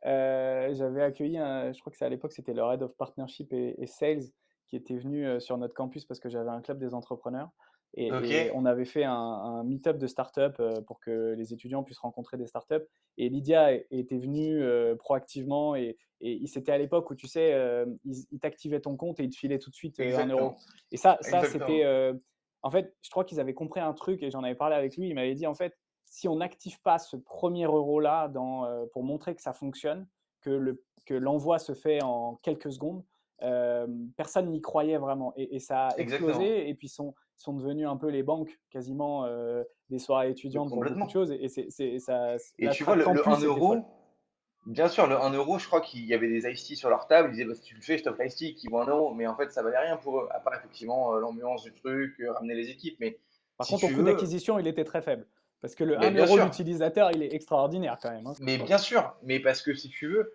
[0.06, 3.86] euh, j'avais accueilli, je crois que c'est à l'époque, c'était le Head of Partnership et,
[3.86, 4.24] Sales
[4.66, 7.50] qui était venu sur notre campus parce que j'avais un club des entrepreneurs.
[7.96, 8.10] Et,
[8.54, 12.46] on avait fait un, un meet-up de start-up pour que les étudiants puissent rencontrer des
[12.46, 12.88] start-up.
[13.18, 14.62] Et Lydia était venue
[14.98, 15.76] proactivement.
[15.76, 17.54] Et, et c'était à l'époque où, tu sais,
[18.04, 20.54] ils, t'activaient ton compte et ils te filaient tout de suite un euro.
[20.90, 21.84] Et ça, ça c'était
[22.64, 25.08] en fait, je crois qu'ils avaient compris un truc et j'en avais parlé avec lui.
[25.08, 29.34] Il m'avait dit en fait, si on n'active pas ce premier euro-là euh, pour montrer
[29.34, 30.08] que ça fonctionne,
[30.40, 30.74] que
[31.10, 33.04] l'envoi se fait en quelques secondes,
[33.42, 35.32] euh, personne n'y croyait vraiment.
[35.36, 36.68] Et, ça a explosé.
[36.68, 40.82] Et puis, sont, sont devenus un peu les banques, quasiment euh, des soirées étudiantes pour
[40.82, 41.32] beaucoup de choses.
[41.32, 43.84] Et, c'est, ça, et tu vois, le, 1 euro,
[44.66, 47.28] Bien sûr, le 1 euro, je crois qu'il y avait des ice sur leur table.
[47.30, 49.12] Ils disaient, bah, si tu le fais, je t'offre l'ice qui vaut 1 euro.
[49.12, 52.32] Mais en fait, ça valait rien pour eux, à part effectivement l'ambiance du truc, euh,
[52.32, 52.96] ramener les équipes.
[52.98, 53.18] Mais
[53.58, 55.26] Par contre, ton coût d'acquisition, il était très faible.
[55.60, 58.26] Parce que le 1 euro d'utilisateur, il est extraordinaire quand même.
[58.26, 58.34] Hein.
[58.40, 60.32] Mais bien sûr, mais parce que si tu veux,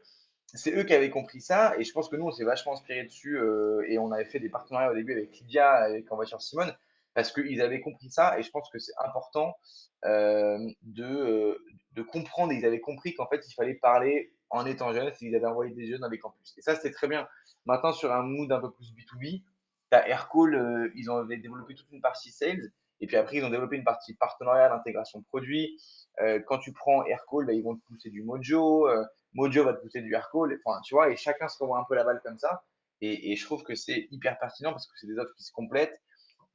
[0.57, 1.75] c'est eux qui avaient compris ça.
[1.77, 3.37] Et je pense que nous, on s'est vachement inspiré dessus.
[3.37, 6.73] Euh, et on avait fait des partenariats au début avec Lydia, avec En voiture Simone,
[7.13, 8.37] parce qu'ils avaient compris ça.
[8.39, 9.55] Et je pense que c'est important
[10.03, 11.61] de,
[11.93, 12.51] de comprendre.
[12.51, 15.73] Et ils avaient compris qu'en fait, il fallait parler en étant jeune, s'ils avaient envoyé
[15.73, 16.55] des jeunes dans les campus.
[16.57, 17.27] Et ça, c'était très bien.
[17.65, 19.43] Maintenant, sur un mood un peu plus B2B,
[19.91, 22.71] tu as Aircall, euh, ils ont développé toute une partie sales.
[23.01, 25.79] Et puis après, ils ont développé une partie partenariat, d'intégration de produits.
[26.21, 28.87] Euh, quand tu prends Aircall, bah, ils vont te pousser du Mojo.
[28.87, 30.59] Euh, Mojo va te pousser du Aircall.
[30.65, 32.63] Enfin, tu vois, et chacun se revoit un peu la balle comme ça.
[33.01, 36.01] Et, je trouve que c'est hyper pertinent parce que c'est des offres qui se complètent.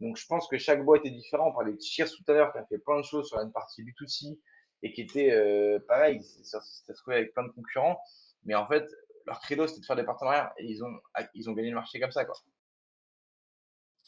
[0.00, 1.52] Donc, je pense que chaque boîte est différente.
[1.52, 3.52] On parlait de Cheers tout à l'heure, qui a fait plein de choses sur une
[3.52, 4.38] partie B2C,
[4.84, 7.98] et qui était euh, pareil, s'étaient retrouvés avec plein de concurrents,
[8.44, 8.86] mais en fait,
[9.26, 10.92] leur credo c'était de faire des partenariats et ils ont,
[11.32, 12.26] ils ont gagné le marché comme ça.
[12.26, 12.34] Quoi.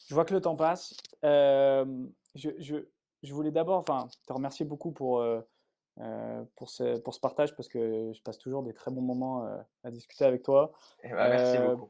[0.07, 0.95] Je vois que le temps passe.
[1.23, 1.85] Euh,
[2.35, 2.75] je, je,
[3.23, 5.41] je, voulais d'abord te remercier beaucoup pour, euh,
[6.55, 9.47] pour, ce, pour ce partage parce que je passe toujours des très bons moments
[9.83, 10.71] à discuter avec toi.
[11.03, 11.89] Eh ben, merci beaucoup.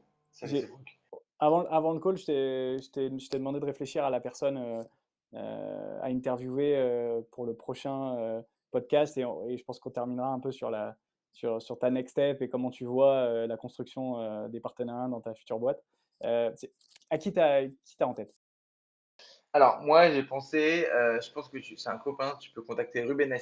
[1.40, 4.86] Avant, avant le call, je t'ai demandé de réfléchir à la personne
[5.34, 10.96] à interviewer pour le prochain podcast et, je pense qu'on terminera un peu sur, la,
[11.32, 15.08] sur, sur, ta next step et comment tu vois euh, la construction euh, des partenariats
[15.08, 15.82] dans ta future boîte.
[16.24, 16.50] Euh,
[17.10, 17.68] à qui tu as,
[18.00, 18.34] en tête?
[19.52, 23.32] Alors, moi, j'ai pensé, je pense que c'est un copain, tu peux contacter Ruben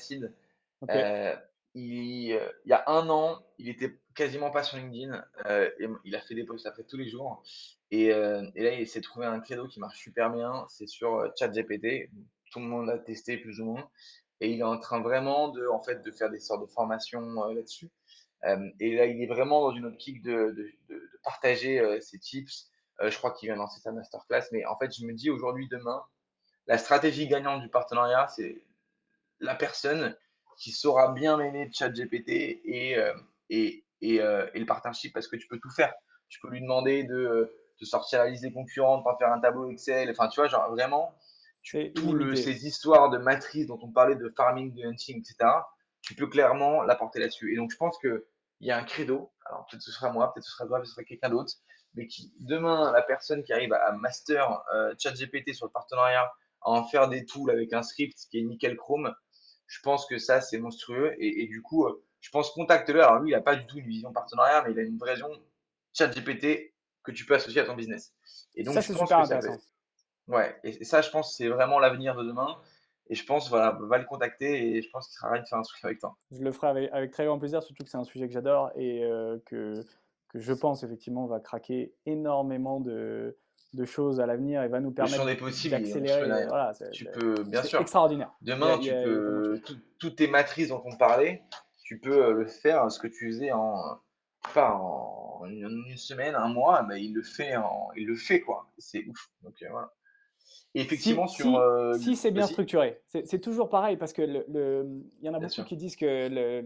[0.83, 1.41] Acid.
[1.75, 5.23] Il, il, y a un an, il était quasiment pas sur LinkedIn.
[5.49, 7.43] et il a fait des posts après tous les jours.
[7.91, 10.65] Et, et là, il s'est trouvé un credo qui marche super bien.
[10.71, 12.11] C'est sur ChatGPT.
[12.51, 13.91] Tout le monde a testé plus ou moins.
[14.41, 17.21] et il est en train vraiment de, en fait, de faire des sortes de formations
[17.51, 17.91] là-dessus.
[18.81, 22.71] et là, il est vraiment dans une optique de, de, de, partager ses tips.
[23.03, 26.03] je crois qu'il vient lancer sa masterclass, mais en fait, je me dis aujourd'hui, demain,
[26.67, 28.63] la stratégie gagnante du partenariat, c'est
[29.41, 30.17] la personne
[30.57, 32.93] qui saura bien mener ChatGPT et,
[33.51, 35.93] et, et, et, le partnership parce que tu peux tout faire.
[36.29, 39.71] Tu peux lui demander de, de sortir la liste des concurrents, de faire un tableau
[39.71, 40.11] Excel.
[40.11, 41.17] Enfin, tu vois, genre vraiment,
[41.95, 45.51] tous ces histoires de matrices dont on parlait de farming, de hunting, etc.,
[46.03, 47.53] tu peux clairement l'apporter là-dessus.
[47.53, 48.23] Et donc, je pense qu'il
[48.61, 49.33] y a un credo.
[49.47, 51.53] Alors, peut-être ce sera moi, peut-être ce sera toi, peut-être ce sera quelqu'un d'autre.
[51.95, 56.31] Mais qui, demain, la personne qui arrive à master euh, ChatGPT sur le partenariat,
[56.63, 59.13] à en faire des tools avec un script qui est nickel chrome,
[59.67, 61.15] je pense que ça, c'est monstrueux.
[61.19, 63.03] Et, du coup, euh, je pense contacte-le.
[63.03, 65.15] Alors, lui, il n'a pas du tout une vision partenariat, mais il a une vraie
[65.15, 65.31] vision
[65.93, 68.15] ChatGPT que tu peux associer à ton business.
[68.55, 69.57] Et donc, ça, c'est super intéressant.
[70.29, 72.59] Ouais, et ça, je pense, c'est vraiment l'avenir de demain.
[73.09, 75.59] Et je pense, voilà, va le contacter et je pense qu'il sera ravi de faire
[75.59, 76.17] un truc avec toi.
[76.33, 79.05] Je le ferai avec, très grand plaisir, surtout que c'est un sujet que j'adore et
[79.05, 79.75] euh, que,
[80.29, 83.37] que je pense effectivement va craquer énormément de,
[83.77, 86.47] de choses à l'avenir et va nous permettre d'accélérer.
[86.49, 87.81] Voilà, tu peux, bien sûr.
[87.81, 88.33] Extraordinaire.
[88.41, 89.61] Demain, tu peux,
[89.99, 91.43] toutes tes matrices dont on parlait,
[91.87, 94.01] tu peux euh, le faire, ce que tu faisais en,
[94.55, 98.69] pas en une, semaine, un mois, mais il le fait, en, il le fait quoi.
[98.77, 99.31] C'est ouf.
[99.43, 99.93] Donc euh, voilà
[100.75, 101.57] effectivement, si, sur.
[101.57, 104.85] Euh, si, c'est bien structuré, c'est toujours pareil parce que le,
[105.21, 106.65] il y en a beaucoup qui disent que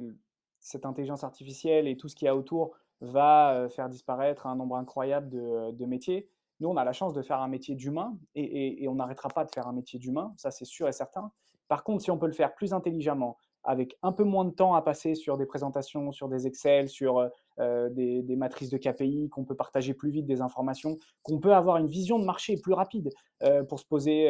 [0.59, 4.77] cette intelligence artificielle et tout ce qu'il y a autour va faire disparaître un nombre
[4.77, 6.29] incroyable de, métiers.
[6.61, 9.51] Nous, on a la chance de faire un métier d'humain et, on n'arrêtera pas de
[9.51, 11.33] faire un métier d'humain, ça c'est sûr et certain.
[11.69, 14.75] Par contre, si on peut le faire plus intelligemment, avec un peu moins de temps
[14.75, 19.29] à passer sur des présentations, sur des Excel, sur euh, euh, des, matrices de KPI,
[19.29, 22.73] qu'on peut partager plus vite des informations, qu'on peut avoir une vision de marché plus
[22.73, 23.11] rapide
[23.43, 24.29] euh, pour se poser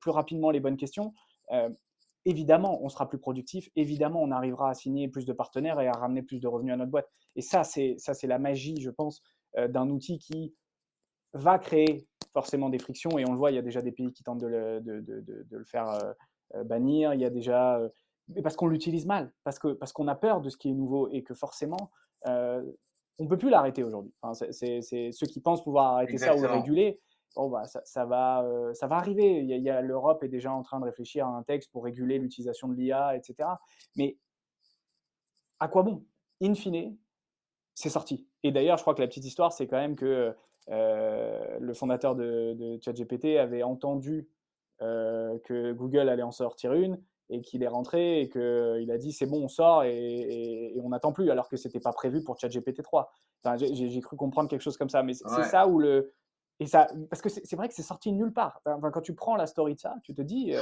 [0.00, 1.12] plus rapidement les bonnes questions.
[2.24, 3.68] évidemment, on sera plus productif.
[3.76, 6.76] Évidemment, on arrivera à signer plus de partenaires et à ramener plus de revenus à
[6.76, 7.10] notre boîte.
[7.36, 9.22] Et ça, c'est la magie, je pense,
[9.56, 10.54] d'un outil qui
[11.34, 13.18] va créer forcément des frictions.
[13.18, 15.00] Et on le voit, il y a déjà des pays qui tentent de le, de,
[15.00, 16.14] de, de le faire
[16.64, 17.14] bannir.
[17.14, 17.80] Il y a déjà
[18.28, 20.74] mais parce qu'on l'utilise mal, parce qu'on parce qu'on a peur de ce qui est
[20.74, 21.90] nouveau et que forcément,
[22.26, 22.62] euh,
[23.18, 24.12] on ne peut plus l'arrêter aujourd'hui.
[24.20, 26.98] Enfin, c'est ceux qui pensent pouvoir arrêter ça ou le réguler.
[27.34, 29.40] Bon, bah, ça, ça va, euh, ça va arriver.
[29.40, 32.18] Il y a, L'Europe est déjà en train de réfléchir à un texte pour réguler
[32.18, 33.48] l'utilisation de l'IA, etc.
[33.96, 34.18] Mais
[35.58, 36.04] à quoi bon?
[36.42, 36.96] In fine,
[37.74, 38.28] c'est sorti.
[38.42, 40.32] Et d'ailleurs, je crois que la petite histoire, c'est quand même que euh,
[40.68, 44.28] le fondateur de, de ChatGPT avait entendu
[44.80, 46.98] que Google allait en sortir une
[47.32, 51.12] et qu'il est rentré et qu'il a dit c'est bon, on sort et, on n'attend
[51.12, 53.10] plus, alors que c'était pas prévu pour ChatGPT 3.
[53.42, 56.12] Enfin, j'ai cru comprendre quelque chose comme ça, mais c'est ça où le.
[56.60, 58.60] Et ça, parce que c'est vrai que c'est sorti nulle part.
[58.66, 60.60] Enfin, quand tu prends la story de ça, tu te dis, euh,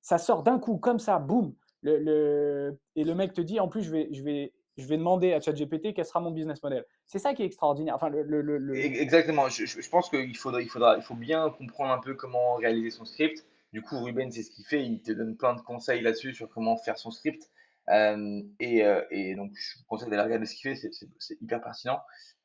[0.00, 1.52] ça sort d'un coup, comme ça, boum.
[1.82, 4.96] Le, le, et le mec te dit, en plus, je vais, je vais, je vais
[4.96, 6.86] demander à ChatGPT quel sera mon business model.
[7.12, 7.94] C'est ça qui est extraordinaire.
[7.94, 9.50] Enfin, le, Exactement.
[9.50, 12.88] Je, je, pense qu'il faudra, il faudra, il faut bien comprendre un peu comment réaliser
[12.88, 13.44] son script.
[13.74, 14.82] Du coup, Ruben, c'est ce qu'il fait.
[14.82, 17.50] Il te donne plein de conseils là-dessus sur comment faire son script.
[17.90, 20.90] Euh, euh, et, donc, je vous conseille d'aller regarder ce qu'il fait.
[21.18, 22.00] C'est hyper pertinent.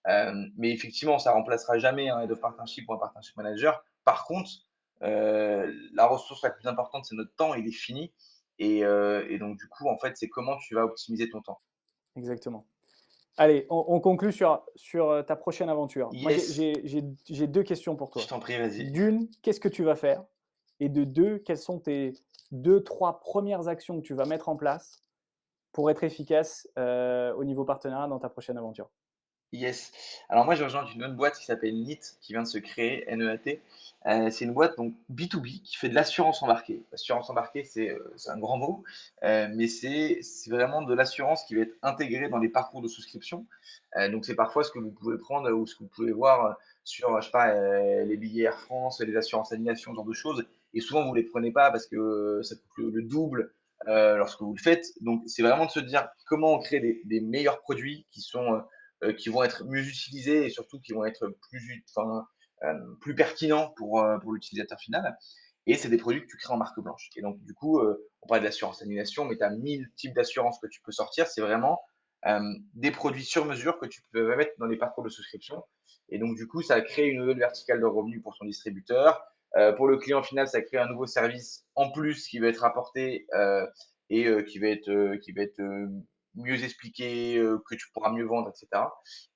[0.09, 3.81] Euh, mais effectivement, ça remplacera jamais un head of partnership ou un partnership manager.
[4.03, 4.49] Par contre,
[4.99, 7.53] la ressource la plus importante, c'est notre temps.
[7.53, 8.11] Il est fini.
[8.59, 8.81] Et,
[9.39, 11.61] donc, du coup, en fait, c'est comment tu vas optimiser ton temps.
[12.17, 12.67] Exactement.
[13.37, 16.09] Allez, on, conclut sur, sur ta prochaine aventure.
[16.11, 18.21] j'ai deux questions pour toi.
[18.21, 18.91] Je t'en prie, vas-y.
[18.91, 20.23] D'une, qu'est-ce que tu vas faire?
[20.79, 22.13] Et de deux, quelles sont tes
[22.51, 25.03] deux, trois premières actions que tu vas mettre en place
[25.71, 28.89] pour être efficace euh, au niveau partenariat dans ta prochaine aventure?
[29.53, 29.93] Yes.
[30.27, 33.05] Alors moi, je rejoins une autre boîte qui s'appelle NEAT, qui vient de se créer,
[33.15, 33.61] NEAT.
[34.05, 36.83] Euh, c'est une boîte donc B2B qui fait de l'assurance embarquée.
[36.91, 38.83] L'assurance embarquée, c'est euh, un grand mot,
[39.23, 43.45] euh, mais c'est vraiment de l'assurance qui va être intégrée dans les parcours de souscription.
[44.11, 47.19] donc c'est parfois ce que vous pouvez prendre ou ce que vous pouvez voir sur,
[47.19, 47.53] je sais pas,
[48.03, 50.45] les billets Air France, les assurances annulation, ce genre de choses.
[50.73, 53.51] Et souvent, vous ne les prenez pas parce que ça coûte le, double
[53.85, 54.93] lorsque vous le faites.
[55.01, 58.59] Donc c'est vraiment de se dire comment on crée des, meilleurs produits qui sont euh,
[59.17, 61.83] qui vont être mieux utilisés et surtout qui vont être plus,
[62.63, 65.15] euh, plus pertinents pour, euh, pour l'utilisateur final.
[65.67, 67.09] Et c'est des produits que tu crées en marque blanche.
[67.15, 70.59] Et donc, du coup, on parle de l'assurance annulation, mais tu as 1000 types d'assurance
[70.59, 71.27] que tu peux sortir.
[71.27, 71.81] C'est vraiment
[72.73, 75.61] des produits sur mesure que tu peux mettre dans les parcours de souscription.
[76.07, 79.21] Et donc, du coup, ça crée une nouvelle verticale de revenus pour ton distributeur.
[79.75, 83.27] pour le client final, ça crée un nouveau service en plus qui va être apporté
[84.09, 85.61] et qui va être, qui va être
[86.37, 88.83] mieux expliquer, euh, que tu pourras mieux vendre, etc.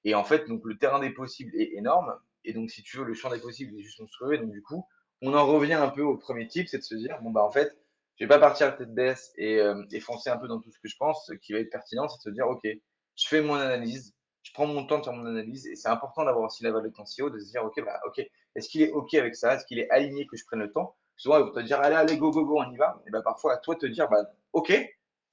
[0.04, 2.16] Et en fait, donc le terrain des possibles est énorme.
[2.44, 4.34] Et donc, si tu veux, le champ des possibles est juste monstrueux.
[4.36, 4.86] Et donc, du coup,
[5.22, 7.52] on en revient un peu au premier type, c'est de se dire, bon, bah, en
[7.52, 7.78] fait,
[8.18, 10.80] je vais pas partir à tête baisse et, euh, foncer un peu dans tout ce
[10.80, 11.26] que je pense.
[11.28, 14.52] Ce qui va être pertinent, c'est de se dire, OK, je fais mon analyse, je
[14.54, 16.96] prends mon temps de faire mon analyse et c'est important d'avoir aussi la valeur de
[16.96, 18.20] ton CEO, de se dire, OK, bah, OK,
[18.56, 19.56] est-ce qu'il est OK avec ça?
[19.56, 20.96] Est-ce qu'il est aligné que je prenne le temps?
[21.18, 23.02] Souvent, ils vont te dire, allez, allez, go, go, go, on y va.
[23.08, 24.24] Et bah, parfois, à toi te dire, bah,
[24.54, 24.72] OK,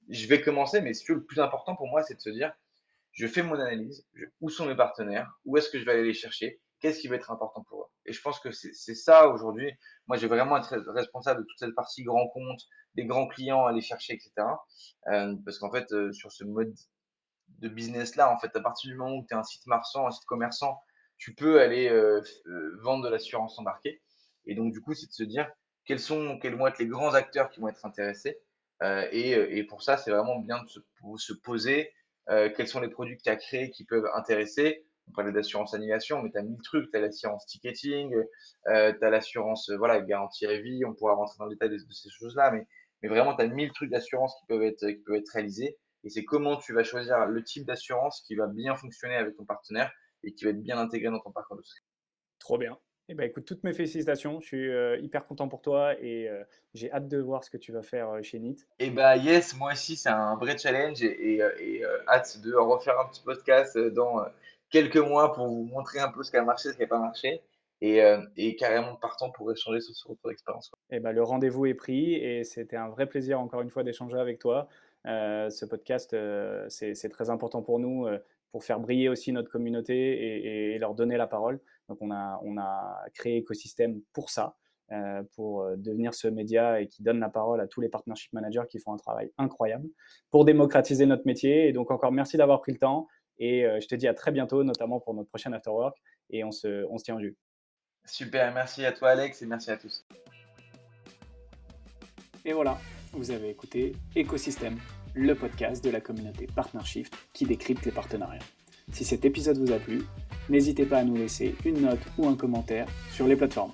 [0.09, 2.51] je vais commencer, mais ce le plus important pour moi, c'est de se dire,
[3.11, 4.05] je fais mon analyse,
[4.41, 7.15] où sont mes partenaires, où est-ce que je vais aller les chercher, qu'est-ce qui va
[7.15, 7.87] être important pour eux.
[8.05, 9.71] Et je pense que c'est ça aujourd'hui.
[10.07, 12.61] Moi, j'ai vraiment être responsable de toute cette partie grand compte,
[12.95, 14.31] des grands clients à aller chercher, etc.
[15.07, 16.73] Euh, parce qu'en fait, euh, sur ce mode
[17.59, 20.11] de business-là, en fait, à partir du moment où tu es un site marchand, un
[20.11, 20.81] site commerçant,
[21.17, 22.21] tu peux aller euh,
[22.81, 24.01] vendre de l'assurance embarquée.
[24.45, 25.51] Et donc, du coup, c'est de se dire
[25.85, 28.39] quels sont, quels vont être les grands acteurs qui vont être intéressés.
[28.81, 30.79] Et, et, pour ça, c'est vraiment bien de se,
[31.17, 31.91] se poser,
[32.29, 34.85] euh, quels sont les produits que tu as créés qui peuvent intéresser.
[35.07, 36.91] On parlait d'assurance annulation, mais tu as mille trucs.
[36.91, 38.13] Tu as l'assurance ticketing,
[38.67, 40.85] euh, tu as l'assurance voilà, garantie à vie.
[40.85, 43.89] On pourra rentrer dans le détail de, ces choses-là, mais, vraiment, tu as mille trucs
[43.89, 45.77] d'assurance qui, peuvent être, qui peuvent être réalisés.
[46.03, 49.45] Et c'est comment tu vas choisir le type d'assurance qui va bien fonctionner avec ton
[49.45, 49.91] partenaire
[50.23, 51.63] et qui va être bien intégré dans ton parcours de
[52.39, 52.77] Trop bien.
[53.11, 54.39] Eh ben, écoute, toutes mes félicitations.
[54.39, 56.43] Je suis euh, hyper content pour toi et euh,
[56.75, 58.67] j'ai hâte de voir ce que tu vas faire euh, chez NIT.
[58.77, 61.41] Eh ben, yes, moi aussi, c'est un vrai challenge et,
[62.07, 64.23] hâte de refaire un petit podcast dans
[64.69, 66.99] quelques mois pour vous montrer un peu ce qui a marché, ce qui n'a pas
[66.99, 67.41] marché
[67.81, 67.99] et,
[68.37, 70.71] et, carrément partant pour échanger sur ce retour d'expérience.
[70.91, 74.19] Eh ben, le rendez-vous est pris et c'était un vrai plaisir encore une fois d'échanger
[74.19, 74.67] avec toi.
[75.05, 76.15] ce podcast,
[76.69, 78.07] c'est très important pour nous
[78.51, 81.59] pour faire briller aussi notre communauté et, leur donner la parole.
[81.89, 84.55] Donc on a, on a créé écosystème pour ça,
[84.91, 88.31] euh, pour euh, devenir ce média et qui donne la parole à tous les partnership
[88.31, 89.87] managers qui font un travail incroyable
[90.31, 91.67] pour démocratiser notre métier.
[91.67, 94.31] Et donc encore merci d'avoir pris le temps et euh, je te dis à très
[94.31, 95.97] bientôt, notamment pour notre prochain Afterwork
[96.29, 97.37] et on se, on se tient au jus.
[98.05, 100.05] Super, merci à toi Alex et merci à tous.
[102.45, 102.77] Et voilà,
[103.13, 104.77] vous avez écouté Écosystème
[105.15, 108.39] le podcast de la communauté Partnershift qui décrypte les partenariats.
[108.91, 110.01] Si cet épisode vous a plu,
[110.49, 113.73] n'hésitez pas à nous laisser une note ou un commentaire sur les plateformes.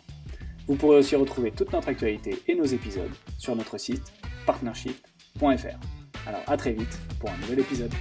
[0.68, 4.13] Vous pourrez aussi retrouver toute notre actualité et nos épisodes sur notre site
[4.45, 6.28] partnershift.fr.
[6.28, 7.93] Alors à très vite pour un nouvel épisode.